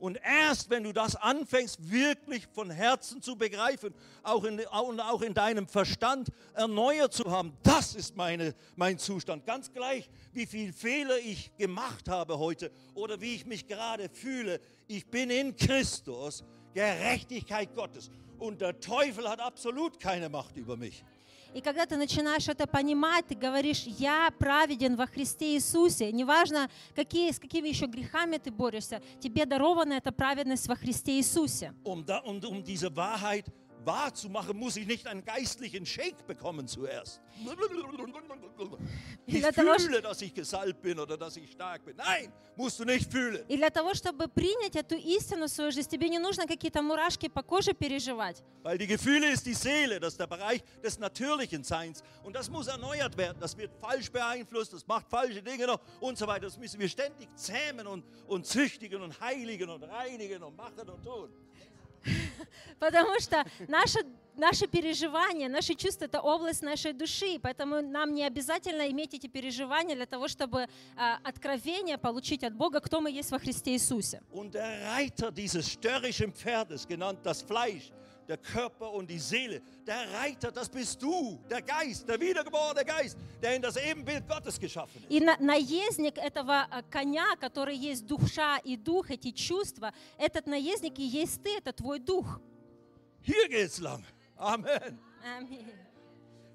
[0.02, 3.94] Und erst wenn du das anfängst, wirklich von Herzen zu begreifen,
[4.24, 9.46] auch in, und auch in deinem Verstand erneuert zu haben, das ist meine, mein Zustand.
[9.46, 14.58] Ganz gleich, wie viel Fehler ich gemacht habe heute oder wie ich mich gerade fühle.
[14.88, 16.42] Ich bin in Christus,
[16.74, 18.10] Gerechtigkeit Gottes.
[18.40, 21.04] Und der Teufel hat absolut keine Macht über mich.
[21.54, 26.10] И когда ты начинаешь это понимать, ты говоришь, я праведен во Христе Иисусе.
[26.10, 31.74] Неважно, какие, с какими еще грехами ты борешься, тебе дарована эта праведность во Христе Иисусе.
[31.84, 33.46] Um, und um diese Wahrheit
[33.87, 37.21] wahrzumachen, muss ich nicht einen geistlichen Shake bekommen zuerst.
[39.25, 41.95] Ich Для того, fühle, dass ich gesalbt bin oder dass ich stark bin.
[41.95, 43.45] Nein, musst du nicht fühlen.
[43.47, 47.29] И для того, чтобы принять эту истину в свою жизнь, тебе не нужно какие-то мурашки
[47.29, 48.43] по коже переживать.
[48.63, 52.03] Weil die Gefühle ist die Seele, das ist der Bereich des natürlichen Seins.
[52.23, 53.37] Und das muss erneuert werden.
[53.39, 56.47] Das wird falsch beeinflusst, das macht falsche Dinge noch und so weiter.
[56.47, 61.03] Das müssen wir ständig zähmen und, und züchtigen und heiligen und reinigen und machen und
[61.03, 61.29] tun.
[62.78, 64.00] Потому что наши,
[64.36, 67.38] наши переживания, наши чувства— это область нашей души.
[67.40, 72.80] Поэтому нам не обязательно иметь эти переживания для того, чтобы а, откровение получить от Бога,
[72.80, 74.22] кто мы есть во Христе Иисусе.
[74.32, 77.92] Und der Reiter dieses störrischen Pferdes, genannt das Fleisch,
[78.27, 83.17] der Körper und die Seele, der Reiter, das bist du, der Geist, der wiedergeborene Geist,
[83.41, 85.11] der in das Ebenbild Gottes geschaffen ist.
[85.11, 90.99] И на- наездник этого а, коня, который есть душа и дух, эти чувства, этот наездник
[90.99, 92.39] и есть ты, это твой дух.
[93.21, 94.03] Hier geht's lang.
[94.37, 94.99] Amen.
[95.37, 95.65] Аминь.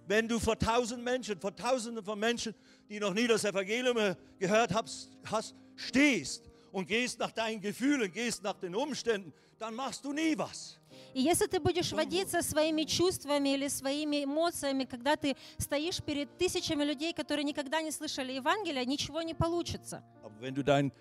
[0.06, 2.54] wenn du vor tausend Menschen, vor tausenden von Menschen,
[2.88, 8.10] die noch nie das Evangelium äh, gehört hast, hast stehst und gehst nach deinen Gefühlen,
[8.12, 10.78] gehst nach den Umständen, dann machst du nie was.
[11.13, 16.83] И если ты будешь водиться своими чувствами или своими эмоциями, когда ты стоишь перед тысячами
[16.83, 20.03] людей, которые никогда не слышали Евангелия, ничего не получится.
[20.23, 20.91] Aber wenn du dein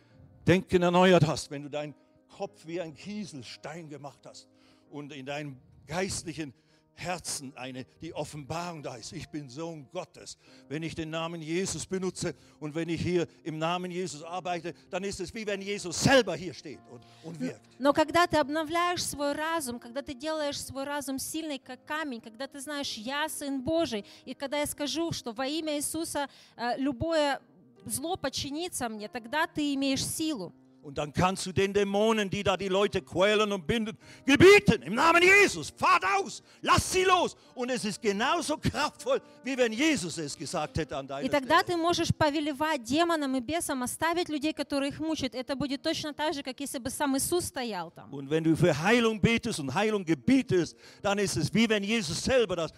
[0.47, 1.95] Denken erneuert hast, wenn du deinen
[2.37, 4.49] Kopf wie ein Kieselstein gemacht hast
[4.91, 6.53] und in deinem geistlichen
[6.97, 9.13] Herzen eine, die Offenbarung da ist.
[9.13, 10.39] Ich bin Sohn Gottes.
[10.69, 15.05] Wenn ich den Namen Jesus benutze und wenn ich hier im Namen Jesus arbeite, dann
[15.05, 17.61] ist es wie wenn Jesus selber hier steht und, und wirkt.
[17.79, 22.47] Но когда ты обновляешь свой разум, когда ты делаешь свой разум сильный, как камень, когда
[22.47, 27.41] ты знаешь, я Сын Божий, и когда я скажу, что во имя Иисуса э, любое
[27.85, 30.53] зло подчинится мне, тогда ты имеешь силу.
[30.86, 34.96] Und dann kannst du den Dämonen, die da die Leute quälen und binden, gebieten im
[34.96, 35.70] Namen Jesus.
[35.70, 37.36] Fahrt aus, lass sie los.
[37.54, 41.60] Und es ist genauso kraftvoll, wie wenn Jesus es gesagt hätte an И deiner тогда
[41.60, 41.66] Stelle.
[41.68, 45.36] ты можешь повелевать демонам и бесам оставить людей, которые их мучают.
[45.36, 48.12] Это будет точно так же, как если бы сам Иисус стоял там.
[48.12, 52.24] Und wenn du für Heilung betest und Heilung gebietest, dann ist es wie wenn Jesus
[52.24, 52.72] selber das,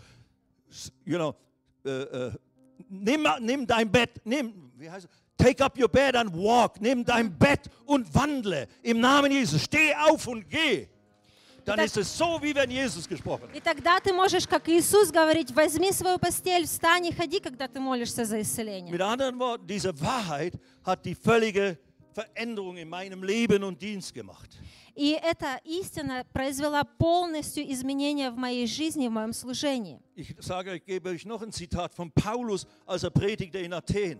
[1.05, 1.33] you know,
[1.85, 2.31] äh, äh,
[2.89, 5.16] nimm, nimm dein Bett, nimm, wie heißt es?
[5.37, 6.79] Take up your bed and walk.
[6.79, 8.67] Nimm dein Bett und wandle.
[8.81, 9.63] Im Namen Jesus.
[9.63, 10.87] Steh auf und geh.
[11.65, 13.55] Dann Das- ist es so, wie wenn Jesus gesprochen hat.
[13.55, 17.79] И тогда ты можешь, как Иисус, говорить, возьми свою постель, встань и ходи, когда ты
[17.79, 18.91] молишься за исцеление.
[18.91, 20.53] Mit anderen Worten, diese Wahrheit
[20.85, 21.77] hat die völlige
[22.13, 24.49] Veränderung in meinem Leben und Dienst gemacht.
[24.95, 29.99] И эта истина произвела полностью изменения в моей жизни, в моем служении.
[30.15, 34.19] Ich sage, ich gebe euch noch ein Zitat von Paulus, als er predigte in Athen.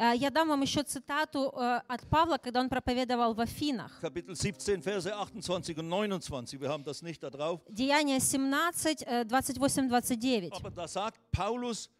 [0.00, 4.00] Э, Я дам вам еще цитату э, от Павла, когда он проповедовал в Афинах.
[4.02, 6.60] Kapitel 17, Verse 28 und 29.
[6.60, 7.60] Wir haben das nicht da drauf.
[7.68, 10.52] Деяния 17, э, 28-29.
[10.52, 11.90] Aber da sagt Paulus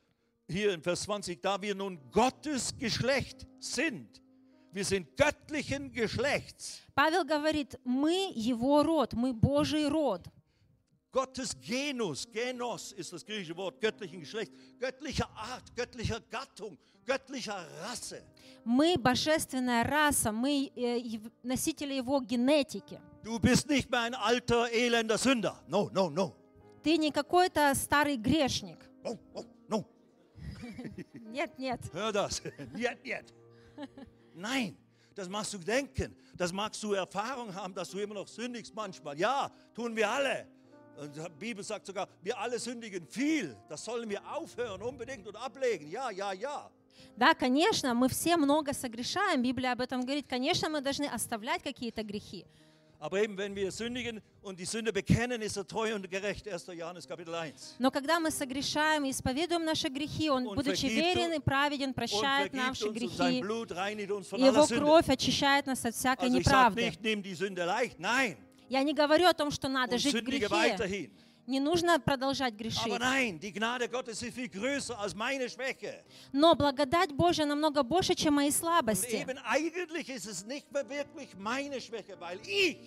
[0.48, 4.20] hier in Vers 20, da wir nun Gottes Geschlecht sind,
[4.72, 10.26] wir sind göttlichen Geschlechts, Павел говорит, мы его род, мы Божий род.
[11.12, 16.76] Gottes Genus, Genos ist das griechische Wort, göttlichen Geschlecht, göttlicher Art, göttlicher Gattung,
[17.06, 18.22] göttlicher Rasse.
[18.64, 23.00] Мы божественная раса, мы э, ев- носители его генетики.
[23.22, 25.54] Du bist nicht mehr ein alter, elender Sünder.
[25.68, 26.34] No, no, no.
[26.82, 28.78] Ты не какой-то старый грешник.
[29.04, 29.84] No, no, no.
[31.30, 31.80] Нет, нет.
[31.92, 32.42] Hör das.
[32.74, 33.34] Niet, niet.
[34.34, 34.76] Nein,
[35.14, 36.14] das machst du denken.
[36.34, 39.18] Das magst du Erfahrung haben, dass du immer noch sündigst manchmal.
[39.18, 40.46] Ja, tun wir alle.
[40.96, 43.56] Und die Bibel sagt sogar, wir alle sündigen viel.
[43.68, 45.90] Das sollen wir aufhören unbedingt und ablegen.
[45.90, 46.70] Ja, ja, ja.
[47.17, 49.41] Да, конечно, мы все много согрешаем.
[49.41, 50.25] Библия об этом говорит.
[50.27, 52.45] Конечно, мы должны оставлять какие-то грехи.
[52.99, 56.47] Aber eben, wenn wir sündigen und die Sünde bekennen, ist er treu und gerecht.
[56.47, 56.67] 1.
[56.77, 57.77] Johannes Kapitel 1.
[57.79, 62.89] Но когда мы согрешаем и исповедуем наши грехи, Он, будучи верен и праведен, прощает наши
[62.89, 63.39] грехи.
[63.39, 66.81] И Его кровь очищает нас от всякой Also неправды.
[66.81, 67.97] nicht, nimm die Sünde leicht.
[67.99, 68.37] Nein.
[68.69, 70.47] Я не говорю о том, что надо Und жить в грехе.
[70.47, 71.11] weiterhin.
[71.47, 72.85] Не нужно продолжать грешить.
[72.85, 76.03] Aber nein, die Gnade Gottes ist viel größer als meine Schwäche.
[76.31, 79.15] Но благодать Божья намного больше, чем мои Und слабости.
[79.15, 82.77] eben eigentlich ist es nicht mehr wirklich meine Schwäche, weil ich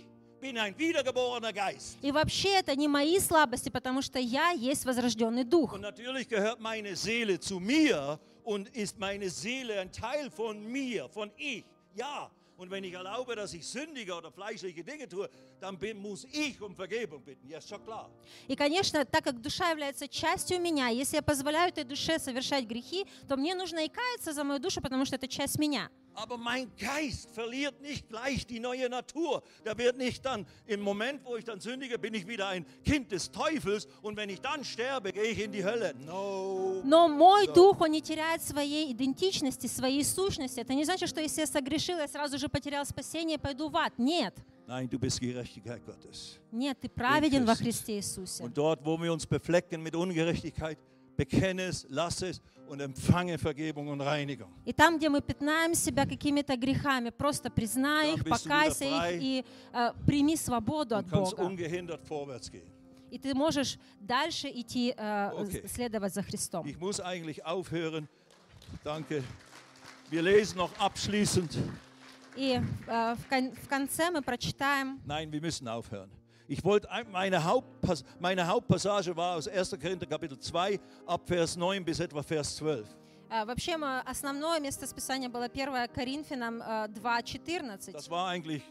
[0.41, 1.99] bin ein wiedergeborener Geist.
[2.03, 5.73] И вообще это не мои слабости, потому что я есть возрожденный дух.
[5.73, 11.09] Und natürlich gehört meine Seele zu mir und ist meine Seele ein Teil von mir,
[11.09, 11.65] von ich.
[11.95, 12.31] Ja.
[12.57, 15.29] Und wenn ich erlaube, dass ich sündige oder fleischliche Dinge tue,
[15.61, 17.49] dann bin, muss ich um Vergebung bitten.
[17.49, 18.11] Ja, ist schon klar.
[18.49, 23.07] И, конечно, так как душа является частью меня, если я позволяю этой душе совершать грехи,
[23.29, 25.91] то мне нужно и каяться за мою душу, потому что это часть меня.
[26.16, 29.41] Aber mein Geist verliert nicht gleich die neue Natur.
[29.64, 33.10] Der wird nicht dann, im Moment, wo ich dann sündige, bin ich wieder ein Kind
[33.14, 35.93] des Teufels und wenn ich dann sterbe, gehe ich in die Hölle.
[36.06, 36.82] No.
[36.84, 40.60] Но мой дух, он не теряет своей идентичности, своей сущности.
[40.60, 43.78] Это не значит, что если я согрешил, я сразу же потерял спасение и пойду в
[43.78, 43.93] ад.
[43.97, 44.36] Нет.
[44.68, 46.38] Nein, du bist Gerechtigkeit Gottes.
[46.52, 47.86] Нет, ты праведен во Christus.
[47.86, 48.43] Христе Иисусе.
[48.43, 50.78] Und dort, wo wir uns beflecken mit Ungerechtigkeit,
[51.18, 54.50] bekenne es, lass es und empfange Vergebung und Reinigung.
[54.66, 58.86] И там, где мы пятнаем себя какими-то грехами, просто признай Dann их, bist du покайся
[58.86, 61.43] wieder frei их и э, прими свободу от Und kannst Бога.
[61.50, 62.68] ungehindert vorwärts gehen.
[63.12, 65.68] И ты можешь дальше идти, э, Окей.
[65.68, 66.66] следовать за Христом.
[66.68, 68.08] Ich muss eigentlich aufhören.
[68.84, 69.24] Danke.
[70.12, 71.58] Wir lesen noch abschließend.
[72.36, 76.10] И э, в, кон- в конце мы прочитаем, Nein, wir müssen aufhören.
[76.47, 79.78] Ich wollte, ein- meine, Hauptpas meine Hauptpassage war aus 1.
[79.80, 82.88] Korinther Kapitel 2 ab Vers 9 bis etwa Vers 12.
[83.30, 87.91] э, вообще мы- основное место Списания было 1 Коринфянам э, 2.14.
[87.93, 88.64] Das war eigentlich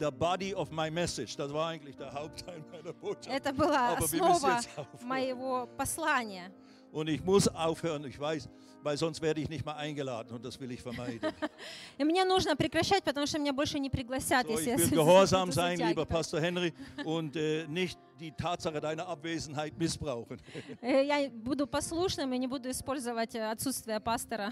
[0.00, 1.36] der Body of my message.
[1.36, 3.28] Das war eigentlich der Hauptteil meiner Botschaft.
[3.30, 5.06] Это была Aber wir müssen основа jetzt aufhören.
[5.08, 6.50] моего послания.
[6.96, 8.48] Und ich muss aufhören, ich weiß,
[8.82, 11.32] weil sonst werde ich nicht mal eingeladen und das will ich vermeiden.
[11.98, 14.88] И мне нужно прекращать, потому что меня больше не пригласят, So, если ich я will
[14.88, 16.08] с- gehorsam буду sein, lieber затягивать.
[16.08, 16.72] Pastor Henry,
[17.04, 20.38] und äh, nicht die Tatsache deiner Abwesenheit missbrauchen.
[20.82, 24.50] Э, Я буду послушным и не буду использовать э, отсутствие пастора.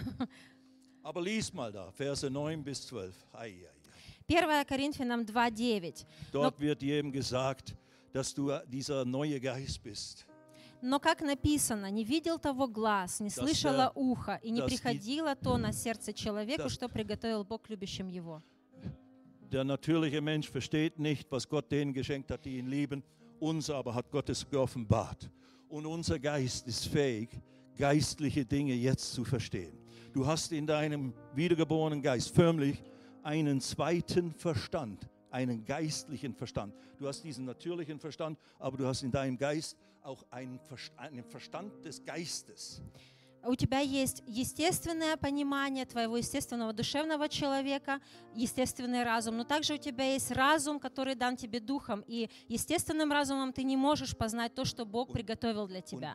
[1.02, 3.14] Aber lies mal da, Verse 9 bis 12.
[3.32, 4.38] Ei, ei, ei.
[4.38, 6.04] 1 Коринфянам 2.9.
[6.32, 7.74] Dort wird jedem gesagt,
[8.12, 10.24] dass du dieser neue Geist bist.
[10.82, 14.66] Но как написано, не видел того глаз, не Das слышало der- ухо, и не das
[14.68, 18.42] die- приходило то на сердце человеку, das- что приготовил Бог любящим его.
[19.52, 23.02] Der natürliche Mensch versteht nicht, was Gott denen geschenkt hat, die ihn lieben.
[23.40, 25.28] Uns aber hat Gott es geoffenbart.
[25.68, 27.28] Und unser Geist ist fähig,
[27.76, 29.72] geistliche Dinge jetzt zu verstehen.
[30.12, 32.82] Du hast in deinem wiedergeborenen Geist förmlich
[33.22, 36.73] einen zweiten Verstand, einen geistlichen Verstand.
[36.97, 41.23] Du hast diesen natürlichen Verstand, aber du hast in deinem Geist auch einen Verst- einen
[41.25, 42.81] Verstand des Geistes.
[43.47, 47.99] У тебя есть естественное понимание твоего естественного душевного человека,
[48.33, 53.51] естественный разум, но также у тебя есть разум, который дан тебе духом, и естественным разумом
[53.53, 56.13] ты не можешь познать то, что Бог приготовил для тебя.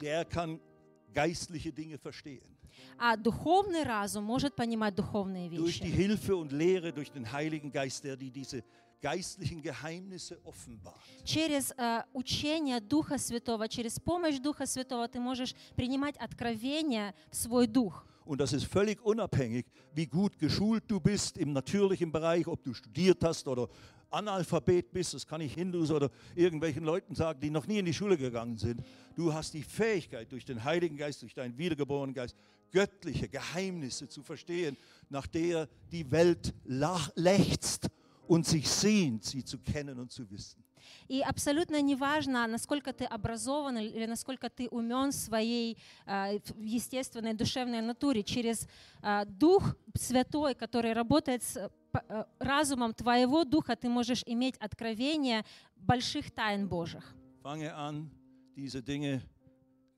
[1.13, 2.57] Geistliche Dinge verstehen.
[2.99, 5.97] А духовный разум может понимать духовные Durch die вещи.
[5.97, 8.63] Hilfe und Lehre durch den Heiligen Geist, der dir diese
[9.02, 11.00] geistlichen Geheimnisse offenbart.
[11.24, 17.68] Через э, учение Духа Святого, через помощь Духа Святого ты можешь принимать откровения в свой
[17.68, 18.06] дух.
[18.26, 22.74] Und das ist völlig unabhängig, wie gut geschult du bist im natürlichen Bereich, ob du
[22.74, 23.70] studiert hast oder
[24.10, 25.14] Analphabet bist.
[25.14, 28.58] Das kann ich Hindus oder irgendwelchen Leuten sagen, die noch nie in die Schule gegangen
[28.58, 28.82] sind.
[29.16, 32.36] Du hast die Fähigkeit, durch den Heiligen Geist, durch deinen wiedergeborenen Geist,
[32.72, 34.76] göttliche Geheimnisse zu verstehen,
[35.10, 37.88] nach der die Welt lach- lechzt
[38.31, 40.63] und sich sehnt, sie zu kennen und zu wissen.
[41.09, 45.77] И абсолютно неважно, насколько ты образован или насколько ты умен в своей
[46.07, 48.69] в естественной душевной натуре, через
[49.03, 55.45] э, Дух Святой, который работает с э, разумом твоего духа, ты можешь иметь откровение
[55.77, 57.05] больших тайн Божьих.
[57.43, 58.09] Fange an,
[58.57, 59.21] diese Dinge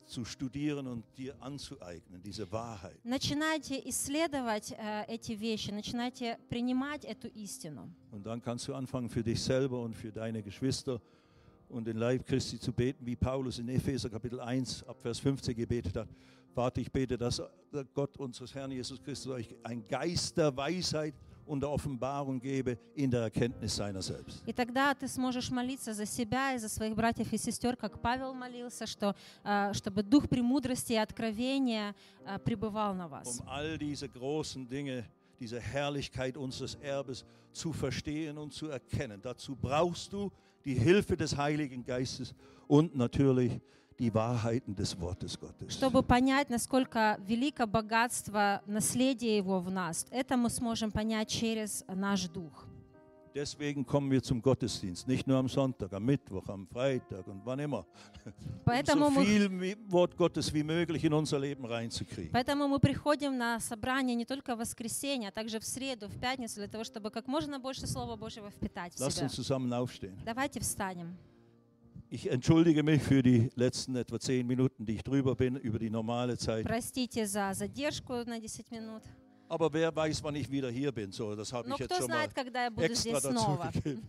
[0.06, 2.98] zu studieren und dir anzueignen, diese Wahrheit.
[3.04, 7.92] Начинайте исследовать э, эти вещи, начинайте принимать эту истину.
[8.12, 11.02] Und dann kannst du anfangen, für dich selber und für deine Geschwister
[11.70, 15.56] und den Leib Christi zu beten, wie Paulus in Epheser Kapitel 1 ab Vers 15
[15.56, 16.08] gebetet hat.
[16.54, 17.42] Vater, ich bete, dass
[17.72, 22.78] der Gott unseres Herrn Jesus Christus euch ein Geist der Weisheit und der Offenbarung gebe
[22.94, 24.44] in der Erkenntnis seiner selbst.
[24.46, 28.34] И тогда ты сможешь молиться за себя и за своих братьев и сестер, как Павел
[28.34, 31.96] молился, что, э, чтобы дух премудрости и откровения
[32.26, 33.40] э, пребывал на вас.
[33.40, 35.06] Um all diese großen Dinge,
[35.40, 39.22] diese Herrlichkeit unseres Erbes zu verstehen und zu erkennen.
[39.22, 40.32] Dazu brauchst du
[40.66, 42.34] die Hilfe des Heiligen Geistes
[42.68, 43.62] und natürlich die
[44.11, 45.71] Wahrheiten des Wortes Gottes.
[45.71, 52.29] Чтобы понять, насколько велико богатство наследия его в нас, это мы сможем понять через наш
[52.29, 52.67] дух.
[53.35, 57.61] Deswegen kommen wir zum Gottesdienst, nicht nur am Sonntag, am Mittwoch, am Freitag und wann
[57.61, 57.87] immer.
[58.65, 62.31] Поэтому Um so viel Wort Gottes wie möglich in unser Leben reinzukriegen.
[62.31, 66.57] поэтому мы приходим на собрание не только в воскресенье, а также в среду, в пятницу,
[66.57, 69.27] для того, чтобы как можно больше Слова Божьего впитать в себя.
[69.27, 70.19] uns zusammen aufstehen.
[70.27, 71.17] Давайте встанем.
[72.12, 75.90] Ich entschuldige mich für die letzten etwa zehn Minuten, die ich drüber bin, über die
[75.90, 76.66] normale Zeit.
[76.66, 79.02] Простите за задержку на 10 минут.
[79.50, 81.12] Aber wer weiß, wann ich wieder hier bin.
[81.12, 83.22] So, das habe Но ich jetzt кто schon mal знает, когда я буду extra здесь
[83.24, 83.72] dazu снова.
[83.74, 84.02] gegeben.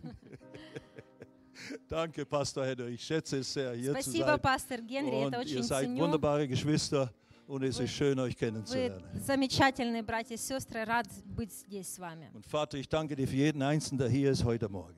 [1.89, 2.93] Danke, Pastor Henry.
[2.93, 4.39] Ich schätze es sehr, hier zu Спасибо, sein.
[4.41, 5.99] пастор Генри, это Und ihr очень seid ценю.
[6.01, 7.11] wunderbare Geschwister
[7.47, 9.03] und es ist schön, euch Вы kennenzulernen.
[9.19, 12.29] замечательные братья и сестры, рад быть здесь с вами.
[12.33, 14.95] Und Vater, ich danke dir für jeden Einzelnen, der hier ist heute Morgen.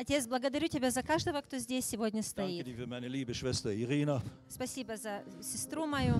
[0.00, 2.64] Отец, благодарю Тебя за каждого, кто здесь сегодня Danke стоит.
[2.66, 6.14] dir für meine liebe Schwester Irina Спасибо за сестру мою.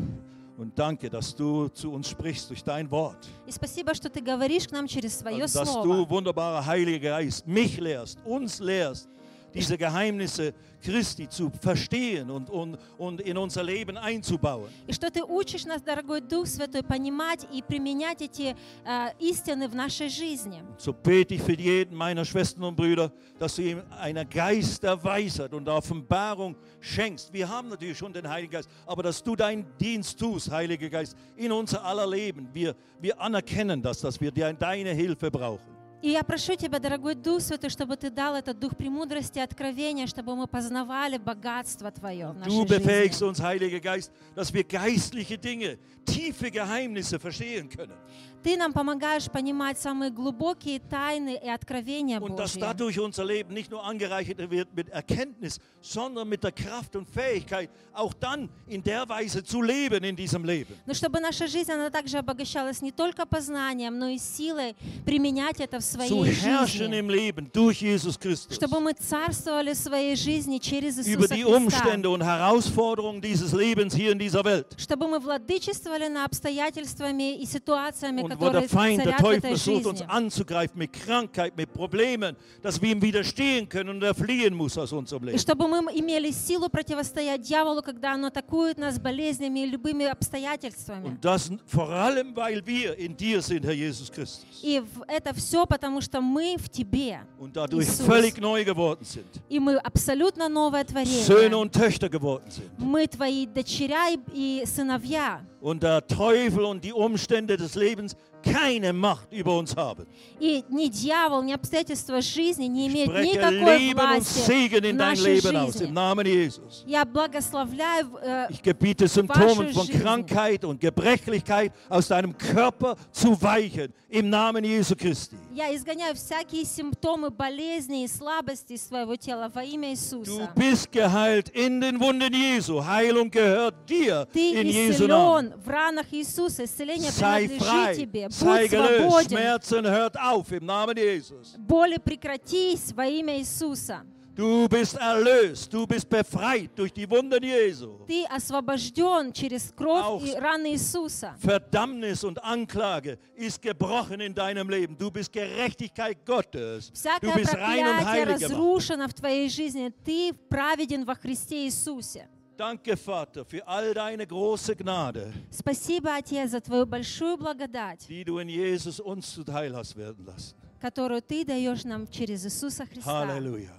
[0.56, 3.28] und danke, dass du zu uns sprichst durch dein Wort.
[3.46, 5.84] И спасибо, что Ты говоришь к нам через Свое Und dass Слово.
[5.86, 9.08] du, wunderbarer Heiliger Geist, mich lehrst, uns lehrst,
[9.53, 10.53] diese Geheimnisse
[10.83, 14.67] Christi zu verstehen und, und, und in unser Leben einzubauen.
[14.87, 19.75] И что Ты учишь нас, дорогой Дух Святой, понимать и применять эти э, истины в
[19.75, 20.61] нашей жизни.
[20.77, 25.01] So bete ich für jeden meiner Schwestern und Brüder, dass du ihm einen Geist der
[25.03, 27.31] Weisheit und der Offenbarung schenkst.
[27.31, 31.15] Wir haben natürlich schon den Heiligen Geist, aber dass du deinen Dienst tust, Heiliger Geist,
[31.37, 32.49] in unser aller Leben.
[32.53, 35.71] Wir, wir anerkennen das, dass wir dir- deine Hilfe brauchen.
[36.00, 40.06] И я прошу Тебя, дорогой Дух Святой, чтобы Ты дал этот дух премудрости и откровения,
[40.06, 43.28] чтобы мы познавали богатство Твое в Du нашей befähigst жизни.
[43.28, 47.94] uns, Heiliger Geist, dass wir geistliche Dinge, tiefe Geheimnisse verstehen können.
[48.42, 52.60] Ты нам помогаешь понимать самые глубокие тайны и откровения Und dass Божьи.
[52.60, 57.68] dadurch unser Leben nicht nur angereichert wird mit Erkenntnis, sondern mit der Kraft und Fähigkeit,
[57.92, 60.76] auch dann in der Weise zu leben in diesem Leben.
[60.86, 65.80] Но чтобы наша жизнь, она также обогащалась не только познанием, но и силой применять это
[65.80, 66.98] в Zu своей herrschen жизни.
[67.00, 68.54] im Leben durch Jesus Christus.
[68.54, 71.56] Чтобы мы царствовали в своей жизни через Über Иисуса die Христа.
[71.56, 74.76] Umstände und Herausforderungen dieses Lebens hier in dieser Welt.
[74.78, 80.02] Чтобы мы владычествовали над обстоятельствами и ситуациями, Und wo der Feind, der Teufel versucht uns
[80.02, 84.92] anzugreifen mit Krankheit, mit Problemen, dass wir ihm widerstehen können und er fliehen muss aus
[84.92, 85.38] unserem И Leben.
[85.38, 91.06] чтобы мы имели силу противостоять дьяволу, когда он атакует нас болезнями и любыми обстоятельствами.
[91.06, 94.60] Und das vor allem, weil wir in dir sind, Herr Jesus Christus.
[94.62, 97.20] И это все потому, что мы в Тебе.
[97.38, 98.06] Und dadurch Jesus.
[98.06, 99.26] völlig neu geworden sind.
[99.48, 101.04] И мы абсолютно новое Söhne
[101.50, 101.56] творение.
[101.56, 102.70] und Töchter geworden sind.
[102.78, 105.40] Мы Твои дочеря и- и сыновья.
[105.60, 110.05] Und der Teufel und die Umstände des Lebens keine Macht über uns haben.
[110.39, 114.85] И ни дьявол, ни обстоятельства жизни не имеют Spreche никакой Leben und власти Segen в
[114.85, 115.93] in dein нашей Leben aus, im жизни.
[115.93, 116.83] Namen Jesus.
[116.85, 120.01] Я благословляю э, Ich gebiete Symptomen Wasche von жизни.
[120.01, 125.37] Krankheit und Gebrechlichkeit aus deinem Körper zu weichen, im Namen Jesu Christi.
[125.55, 130.51] Я изгоняю всякие симптомы болезней и слабости из своего тела во имя Du Иисуса.
[130.55, 132.83] bist geheilt in den Wunden Jesu.
[132.83, 135.47] Heilung gehört dir Ты in Jesu Namen.
[135.47, 136.65] исцелен в ранах Иисуса.
[136.65, 138.26] Исцеление Sei принадлежит frei, тебе.
[138.29, 138.97] sei Будь gelöst.
[138.99, 139.29] свободен.
[139.37, 141.55] Schmerzen hört auf im Namen Jesus.
[141.57, 144.03] Боли прекратись во имя Иисуса.
[144.35, 147.99] Du bist erlöst, du bist befreit durch die Wunden Jesu.
[148.07, 151.35] Ты освобожден через кровь Auch- и раны Иисуса.
[151.37, 154.97] Verdammnis und Anklage ist gebrochen in deinem Leben.
[154.97, 156.87] Du bist Gerechtigkeit Gottes.
[156.89, 158.51] Du Всякое bist rein und проклятие heilig gemacht.
[158.53, 159.93] разрушено в твоей жизни.
[160.03, 162.27] Ты праведен во Христе Иисусе.
[162.58, 165.32] Danke, Vater, für all deine große Gnade.
[165.48, 170.56] Спасибо, Отец, за твою большую благодать, die du in Jesus uns zuteil hast werden lassen.
[170.80, 173.10] которую ты даешь нам через Иисуса Христа.
[173.10, 173.70] Halleluja.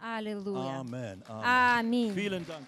[0.00, 0.80] Аллилуйя.
[0.80, 1.22] Аминь.
[1.28, 2.12] Аминь.
[2.14, 2.64] Vielen Dank.